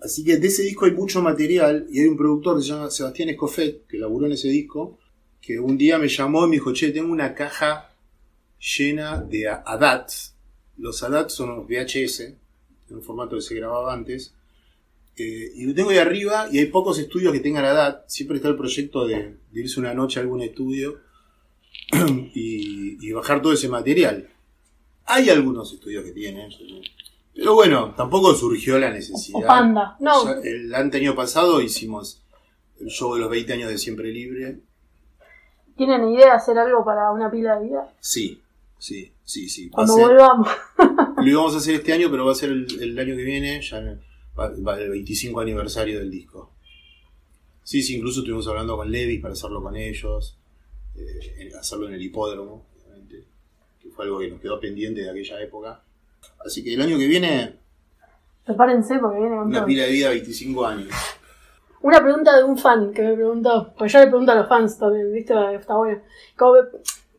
Así 0.00 0.24
que 0.24 0.36
de 0.36 0.46
ese 0.46 0.62
disco 0.62 0.86
hay 0.86 0.92
mucho 0.92 1.20
material 1.22 1.86
y 1.90 2.00
hay 2.00 2.06
un 2.06 2.16
productor 2.16 2.56
que 2.56 2.62
se 2.62 2.68
llama 2.68 2.90
Sebastián 2.90 3.28
Escofet, 3.30 3.86
que 3.86 3.98
laburó 3.98 4.26
en 4.26 4.32
ese 4.32 4.48
disco, 4.48 4.98
que 5.40 5.58
un 5.58 5.76
día 5.76 5.98
me 5.98 6.08
llamó 6.08 6.44
y 6.46 6.50
me 6.50 6.56
dijo, 6.56 6.72
che, 6.72 6.90
tengo 6.92 7.10
una 7.12 7.34
caja 7.34 7.92
llena 8.60 9.20
de 9.20 9.48
a- 9.48 9.62
ADATs. 9.66 10.34
Los 10.76 11.02
ADATs 11.02 11.34
son 11.34 11.48
los 11.56 11.66
VHS, 11.66 12.20
en 12.20 12.96
un 12.96 13.02
formato 13.02 13.34
que 13.36 13.42
se 13.42 13.56
grababa 13.56 13.92
antes. 13.92 14.32
Eh, 15.18 15.52
y 15.56 15.64
lo 15.64 15.74
tengo 15.74 15.90
ahí 15.90 15.98
arriba 15.98 16.48
y 16.50 16.58
hay 16.58 16.66
pocos 16.66 16.98
estudios 16.98 17.32
que 17.32 17.40
tengan 17.40 17.64
ADAT. 17.64 18.04
Siempre 18.08 18.36
está 18.36 18.48
el 18.48 18.56
proyecto 18.56 19.06
de, 19.06 19.36
de 19.50 19.60
irse 19.60 19.80
una 19.80 19.92
noche 19.94 20.20
a 20.20 20.22
algún 20.22 20.42
estudio 20.42 20.98
y, 22.34 22.98
y 23.06 23.12
bajar 23.12 23.42
todo 23.42 23.52
ese 23.52 23.68
material. 23.68 24.28
Hay 25.06 25.30
algunos 25.30 25.72
estudios 25.72 26.04
que 26.04 26.12
tienen, 26.12 26.50
pero 27.34 27.54
bueno, 27.54 27.94
tampoco 27.96 28.34
surgió 28.34 28.78
la 28.78 28.90
necesidad. 28.90 29.38
O 29.42 29.46
Panda. 29.46 29.96
No, 30.00 30.24
Ya 30.24 30.40
el 30.48 30.74
año 30.74 31.14
pasado 31.14 31.60
hicimos 31.62 32.22
el 32.80 32.88
show 32.88 33.14
de 33.14 33.20
los 33.20 33.30
20 33.30 33.52
años 33.54 33.70
de 33.70 33.78
Siempre 33.78 34.12
Libre. 34.12 34.60
¿tienen 35.76 36.08
idea 36.08 36.26
de 36.26 36.32
hacer 36.32 36.58
algo 36.58 36.84
para 36.84 37.10
una 37.12 37.30
pila 37.30 37.56
de 37.56 37.66
vida? 37.68 37.88
Sí, 38.00 38.40
sí, 38.78 39.12
sí, 39.24 39.48
sí. 39.48 39.70
Cuando 39.70 39.96
volvamos. 39.96 40.48
lo 41.16 41.26
íbamos 41.26 41.54
a 41.54 41.58
hacer 41.58 41.76
este 41.76 41.92
año, 41.92 42.10
pero 42.10 42.26
va 42.26 42.32
a 42.32 42.34
ser 42.34 42.50
el, 42.50 42.66
el 42.82 42.98
año 42.98 43.14
que 43.16 43.22
viene, 43.22 43.62
ya 43.62 43.78
en- 43.78 44.00
el 44.46 44.90
25 44.90 45.40
aniversario 45.40 45.98
del 45.98 46.10
disco. 46.10 46.52
Sí, 47.62 47.82
sí, 47.82 47.96
incluso 47.96 48.20
estuvimos 48.20 48.46
hablando 48.48 48.76
con 48.76 48.90
Levis 48.90 49.20
para 49.20 49.32
hacerlo 49.34 49.62
con 49.62 49.76
ellos, 49.76 50.38
eh, 50.96 51.50
hacerlo 51.58 51.86
en 51.88 51.94
el 51.94 52.02
hipódromo, 52.02 52.66
obviamente, 52.86 53.24
que 53.80 53.90
fue 53.90 54.06
algo 54.06 54.18
que 54.18 54.28
nos 54.28 54.40
quedó 54.40 54.58
pendiente 54.58 55.02
de 55.02 55.10
aquella 55.10 55.40
época. 55.42 55.82
Así 56.44 56.64
que 56.64 56.74
el 56.74 56.80
año 56.80 56.96
que 56.98 57.06
viene, 57.06 57.56
Prepárense 58.44 58.98
porque 58.98 59.18
viene 59.18 59.36
con 59.36 59.46
una 59.48 59.58
todo. 59.58 59.66
pila 59.66 59.84
de 59.84 59.92
vida 59.92 60.08
25 60.10 60.66
años. 60.66 60.88
Una 61.82 62.00
pregunta 62.00 62.36
de 62.36 62.44
un 62.44 62.56
fan 62.58 62.92
que 62.92 63.02
me 63.02 63.14
preguntó, 63.14 63.72
pues 63.78 63.92
yo 63.92 64.00
le 64.00 64.06
pregunto 64.06 64.32
a 64.32 64.36
los 64.36 64.48
fans 64.48 64.78
también, 64.78 65.12
¿viste? 65.12 65.34
Está 65.54 65.76
bueno. 65.76 66.00
Como 66.36 66.54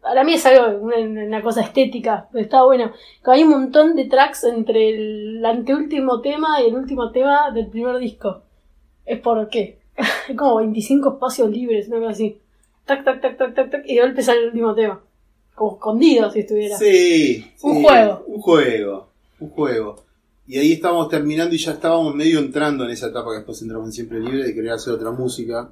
para 0.02 0.24
mí 0.24 0.34
es 0.34 0.45
algo, 0.45 0.80
una, 0.80 0.97
una 0.97 1.41
cosa 1.41 1.62
estética, 1.62 2.28
pero 2.32 2.43
está 2.43 2.64
bueno. 2.64 2.91
Hay 3.26 3.43
un 3.43 3.50
montón 3.50 3.95
de 3.95 4.06
tracks 4.06 4.45
entre 4.45 4.89
el 4.89 5.45
anteúltimo 5.45 6.22
tema 6.22 6.62
y 6.62 6.68
el 6.68 6.76
último 6.76 7.12
tema 7.12 7.52
del 7.52 7.68
primer 7.68 7.97
disco. 7.97 8.43
¿Es 9.06 9.20
por 9.20 9.50
qué? 9.50 9.80
Hay 10.28 10.36
como 10.38 10.58
25 10.58 11.14
espacios 11.14 11.50
libres, 11.50 11.88
una 11.88 12.00
cosa 12.00 12.12
así. 12.12 12.38
Tac, 12.86 13.04
tac, 13.04 13.22
tac, 13.22 13.38
tac, 13.38 13.56
tac, 13.56 13.72
tac, 13.72 13.84
y 13.86 13.95
de 13.95 14.02
golpe 14.02 14.24
sale 14.24 14.39
el 14.39 14.47
último 14.47 14.74
tema. 14.74 15.02
Como 15.54 15.74
escondido 15.74 16.32
si 16.32 16.39
estuviera. 16.39 16.78
Sí, 16.78 17.45
Un 17.62 17.76
sí, 17.78 17.84
juego. 17.84 18.24
Un 18.28 18.41
juego, 18.41 19.08
un 19.39 19.50
juego. 19.50 20.04
Y 20.47 20.58
ahí 20.58 20.74
estábamos 20.74 21.10
terminando 21.10 21.54
y 21.54 21.60
ya 21.60 21.74
estábamos 21.74 22.16
medio 22.16 22.39
entrando 22.39 22.86
en 22.86 22.91
esa 22.91 23.08
etapa 23.08 23.30
que 23.32 23.38
después 23.38 23.62
entramos 23.62 23.88
en 23.88 23.93
Siempre 23.93 24.20
Libre 24.20 24.45
de 24.45 24.54
querer 24.54 24.72
hacer 24.72 24.93
otra 24.93 25.12
música. 25.12 25.70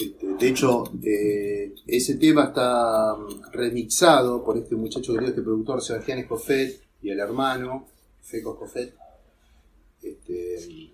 Este, 0.00 0.26
De 0.38 0.48
hecho, 0.48 0.84
eh, 1.04 1.74
ese 1.86 2.14
tema 2.16 2.44
está 2.44 3.16
remixado 3.52 4.42
por 4.44 4.56
este 4.56 4.74
muchacho 4.76 5.12
querido, 5.12 5.30
este 5.30 5.42
productor 5.42 5.82
Sebastián 5.82 6.18
Escofet 6.18 6.80
y 7.02 7.10
el 7.10 7.20
hermano 7.20 7.86
Feco 8.22 8.52
Escofet. 8.54 8.94
Este, 10.02 10.90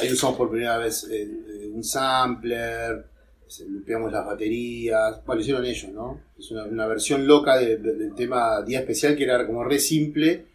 ahí 0.00 0.12
usamos 0.12 0.36
por 0.36 0.50
primera 0.50 0.76
vez 0.78 1.06
eh, 1.10 1.70
un 1.72 1.82
sampler, 1.84 3.06
limpiamos 3.68 4.12
las 4.12 4.26
baterías, 4.26 5.24
bueno, 5.24 5.36
lo 5.36 5.40
hicieron 5.40 5.64
ellos, 5.64 5.92
¿no? 5.92 6.20
Es 6.38 6.50
una, 6.50 6.86
versión 6.86 7.26
loca 7.26 7.56
de- 7.56 7.76
de- 7.78 7.94
del 7.94 8.14
tema 8.14 8.60
Día 8.62 8.80
Especial 8.80 9.16
que 9.16 9.24
era 9.24 9.46
como 9.46 9.64
re 9.64 9.78
simple 9.78 10.46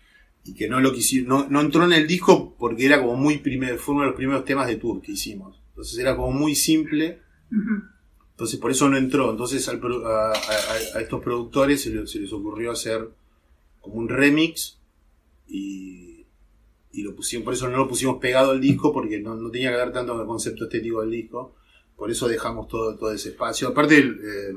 y 0.45 0.53
que 0.53 0.67
no 0.67 0.79
lo 0.79 0.91
quisieron, 0.93 1.27
no, 1.29 1.47
no 1.49 1.61
entró 1.61 1.85
en 1.85 1.93
el 1.93 2.05
disco 2.07 2.55
porque 2.59 2.85
era 2.85 3.01
como 3.01 3.15
muy 3.15 3.37
primer, 3.39 3.77
fue 3.79 3.95
uno 3.95 4.03
de 4.03 4.09
los 4.09 4.17
primeros 4.17 4.45
temas 4.45 4.67
de 4.67 4.75
tour 4.75 5.01
que 5.01 5.13
hicimos. 5.13 5.59
Entonces 5.69 5.97
era 5.97 6.15
como 6.15 6.31
muy 6.31 6.55
simple, 6.55 7.19
Entonces 8.31 8.59
por 8.59 8.71
eso 8.71 8.89
no 8.89 8.97
entró. 8.97 9.31
Entonces 9.31 9.67
al 9.69 9.81
a, 10.05 10.31
a- 10.31 10.97
a 10.97 11.01
estos 11.01 11.21
productores 11.21 11.81
se 11.83 11.89
les, 11.89 12.09
se 12.11 12.19
les 12.19 12.31
ocurrió 12.33 12.71
hacer 12.71 13.09
como 13.81 13.95
un 13.95 14.09
remix 14.09 14.77
y, 15.47 16.25
y 16.91 17.01
lo 17.03 17.15
pusimos, 17.15 17.45
por 17.45 17.53
eso 17.53 17.67
no 17.69 17.77
lo 17.77 17.87
pusimos 17.87 18.17
pegado 18.19 18.51
al 18.51 18.61
disco 18.61 18.93
porque 18.93 19.19
no, 19.19 19.35
no 19.35 19.49
tenía 19.49 19.71
que 19.71 19.77
ver 19.77 19.91
tanto 19.91 20.13
con 20.13 20.21
el 20.21 20.27
concepto 20.27 20.65
estético 20.65 21.01
del 21.01 21.11
disco. 21.11 21.55
Por 21.95 22.09
eso 22.11 22.27
dejamos 22.27 22.67
todo, 22.67 22.95
todo 22.97 23.11
ese 23.11 23.29
espacio. 23.29 23.67
Aparte, 23.69 23.97
el, 23.97 24.19
eh, 24.23 24.53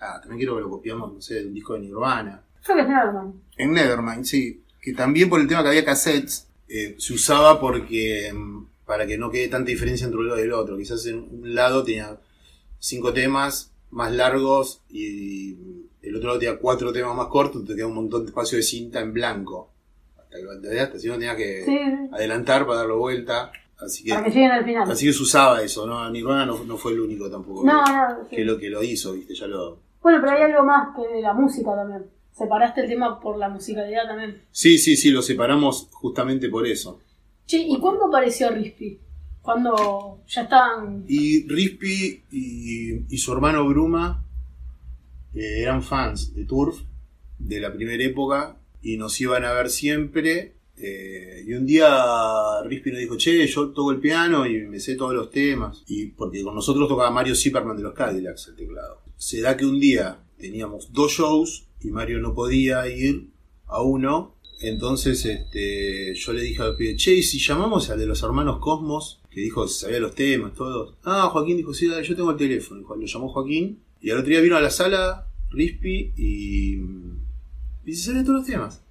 ah, 0.00 0.18
también 0.20 0.38
quiero 0.38 0.56
que 0.56 0.62
lo 0.62 0.70
copiamos, 0.70 1.12
no 1.12 1.20
sé, 1.20 1.44
un 1.44 1.52
disco 1.52 1.74
de 1.74 1.80
Nirvana. 1.80 2.42
Creo 2.64 2.76
que 2.76 2.82
es 2.82 2.88
Nevermind. 2.88 3.34
En 3.58 3.72
Nevermind, 3.72 4.24
sí. 4.24 4.62
Que 4.80 4.94
también 4.94 5.28
por 5.28 5.40
el 5.40 5.46
tema 5.48 5.62
que 5.62 5.68
había 5.68 5.84
cassettes, 5.84 6.48
eh, 6.68 6.94
se 6.98 7.12
usaba 7.12 7.60
porque 7.60 8.32
mm, 8.32 8.62
para 8.88 9.06
que 9.06 9.18
no 9.18 9.30
quede 9.30 9.48
tanta 9.48 9.68
diferencia 9.70 10.06
entre 10.06 10.18
uno 10.18 10.36
y 10.38 10.40
el 10.40 10.52
otro. 10.54 10.78
Quizás 10.78 11.04
en 11.06 11.18
un 11.18 11.54
lado 11.54 11.84
tenía 11.84 12.18
cinco 12.78 13.12
temas 13.12 13.70
más 13.90 14.10
largos 14.12 14.80
y 14.88 15.52
el 16.00 16.16
otro 16.16 16.28
lado 16.28 16.38
tenía 16.40 16.58
cuatro 16.58 16.90
temas 16.90 17.14
más 17.14 17.26
cortos, 17.26 17.66
te 17.66 17.76
queda 17.76 17.86
un 17.86 17.94
montón 17.94 18.22
de 18.22 18.30
espacio 18.30 18.56
de 18.56 18.62
cinta 18.62 19.00
en 19.00 19.12
blanco. 19.12 19.70
Hasta 20.18 20.38
que 20.38 20.42
¿entendés? 20.42 20.80
Hasta 20.80 20.98
si 20.98 21.06
no 21.08 21.14
tenía 21.14 21.36
que 21.36 21.64
sí. 21.66 21.78
adelantar 22.12 22.66
para 22.66 22.78
darlo 22.78 22.96
vuelta. 22.98 23.52
Así 23.78 24.02
que, 24.04 24.10
Para 24.14 24.24
que 24.24 24.30
lleguen 24.30 24.50
al 24.52 24.64
final. 24.64 24.90
así 24.90 25.06
que 25.06 25.12
se 25.12 25.22
usaba 25.22 25.62
eso, 25.62 25.86
¿no? 25.86 26.10
Nirvana 26.10 26.46
no, 26.46 26.64
no 26.64 26.76
fue 26.78 26.92
el 26.92 27.00
único 27.00 27.30
tampoco 27.30 27.64
No, 27.64 27.84
que, 27.84 27.92
no. 27.92 28.28
sí. 28.30 28.36
que 28.36 28.44
lo 28.44 28.58
que 28.58 28.70
lo 28.70 28.82
hizo, 28.82 29.12
viste, 29.12 29.34
ya 29.34 29.46
lo, 29.46 29.78
Bueno, 30.02 30.18
pero 30.20 30.32
hay 30.32 30.42
algo 30.50 30.64
más 30.64 30.96
que 30.96 31.06
de 31.14 31.20
la 31.20 31.34
música 31.34 31.74
también. 31.76 32.06
Separaste 32.32 32.80
el 32.80 32.88
tema 32.88 33.20
por 33.20 33.36
la 33.36 33.48
musicalidad 33.50 34.06
también. 34.08 34.40
Sí, 34.50 34.78
sí, 34.78 34.96
sí, 34.96 35.10
lo 35.10 35.20
separamos 35.22 35.88
justamente 35.92 36.48
por 36.48 36.66
eso. 36.66 37.00
Che, 37.48 37.56
¿y 37.56 37.78
cuándo 37.78 38.04
apareció 38.04 38.50
Rispi? 38.50 38.98
Cuando 39.40 40.20
ya 40.28 40.42
estaban. 40.42 41.04
Y 41.08 41.48
Rispi 41.48 42.22
y, 42.30 43.14
y 43.14 43.18
su 43.18 43.32
hermano 43.32 43.66
Bruma 43.66 44.22
eh, 45.34 45.62
eran 45.62 45.82
fans 45.82 46.34
de 46.34 46.44
Turf 46.44 46.82
de 47.38 47.58
la 47.58 47.72
primera 47.72 48.04
época 48.04 48.58
y 48.82 48.98
nos 48.98 49.18
iban 49.20 49.44
a 49.46 49.52
ver 49.54 49.70
siempre. 49.70 50.52
eh, 50.76 51.42
y 51.46 51.54
un 51.54 51.64
día 51.64 51.88
Rispi 52.66 52.90
nos 52.90 53.00
dijo, 53.00 53.16
che, 53.16 53.46
yo 53.46 53.70
toco 53.70 53.90
el 53.92 53.98
piano 54.00 54.46
y 54.46 54.66
me 54.66 54.78
sé 54.78 54.94
todos 54.96 55.14
los 55.14 55.30
temas. 55.30 55.82
Y 55.86 56.06
porque 56.08 56.42
con 56.42 56.54
nosotros 56.54 56.86
tocaba 56.86 57.10
Mario 57.10 57.34
Zipperman 57.34 57.78
de 57.78 57.82
los 57.82 57.94
Cadillacs 57.94 58.48
el 58.48 58.56
teclado. 58.56 59.00
Se 59.16 59.40
da 59.40 59.56
que 59.56 59.64
un 59.64 59.80
día 59.80 60.18
teníamos 60.36 60.92
dos 60.92 61.12
shows 61.12 61.66
y 61.80 61.88
Mario 61.90 62.18
no 62.20 62.34
podía 62.34 62.86
ir 62.88 63.30
a 63.66 63.80
uno. 63.80 64.34
Entonces 64.60 65.24
este, 65.24 66.14
yo 66.14 66.32
le 66.32 66.42
dije 66.42 66.62
al 66.62 66.76
pibe, 66.76 66.96
che, 66.96 67.14
¿y 67.14 67.22
si 67.22 67.38
llamamos 67.38 67.90
al 67.90 67.98
de 67.98 68.06
los 68.06 68.22
hermanos 68.22 68.58
Cosmos, 68.58 69.20
que 69.30 69.40
dijo 69.40 69.64
que 69.64 69.70
sabía 69.70 70.00
los 70.00 70.14
temas, 70.14 70.54
todos. 70.54 70.96
Ah, 71.04 71.28
Joaquín 71.32 71.56
dijo, 71.56 71.72
sí, 71.72 71.88
yo 71.88 72.16
tengo 72.16 72.32
el 72.32 72.36
teléfono. 72.36 72.82
Lo 72.82 73.06
llamó 73.06 73.28
Joaquín. 73.28 73.82
Y 74.00 74.10
al 74.10 74.18
otro 74.18 74.30
día 74.30 74.40
vino 74.40 74.56
a 74.56 74.60
la 74.60 74.70
sala, 74.70 75.28
Rispi, 75.50 76.12
y, 76.16 76.76
y 77.84 77.94
se 77.94 78.06
sabía 78.06 78.22
todos 78.22 78.38
los 78.38 78.46
temas. 78.46 78.82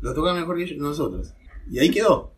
Lo 0.00 0.14
tocaba 0.14 0.38
mejor 0.38 0.56
que 0.58 0.74
nosotros. 0.76 1.34
Y 1.70 1.78
ahí 1.78 1.90
quedó. 1.90 2.32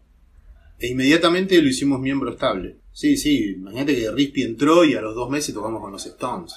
E 0.79 0.89
inmediatamente 0.89 1.61
lo 1.61 1.69
hicimos 1.69 2.01
miembro 2.01 2.31
estable. 2.31 2.77
Sí, 2.93 3.17
sí, 3.17 3.55
imagínate 3.57 3.95
que 3.95 4.11
Rispi 4.11 4.43
entró 4.43 4.85
y 4.85 4.95
a 4.95 5.01
los 5.01 5.15
dos 5.15 5.31
meses 5.31 5.55
tocamos 5.55 5.81
con 5.81 5.93
los 5.93 6.05
Stones. 6.07 6.55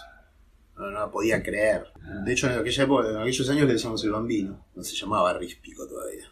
No, 0.78 0.92
no 0.92 1.12
podía 1.12 1.42
creer. 1.44 1.86
De 2.24 2.34
hecho, 2.34 2.48
en 2.48 2.60
aquella 2.60 2.84
época, 2.84 3.10
en 3.10 3.18
aquellos 3.18 3.50
años 3.50 3.68
le 3.68 3.74
decíamos 3.74 4.04
el 4.04 4.12
bambino. 4.12 4.66
No 4.76 4.84
se 4.84 4.96
llamaba 4.96 5.34
Rispico 5.34 5.88
todavía. 5.88 6.26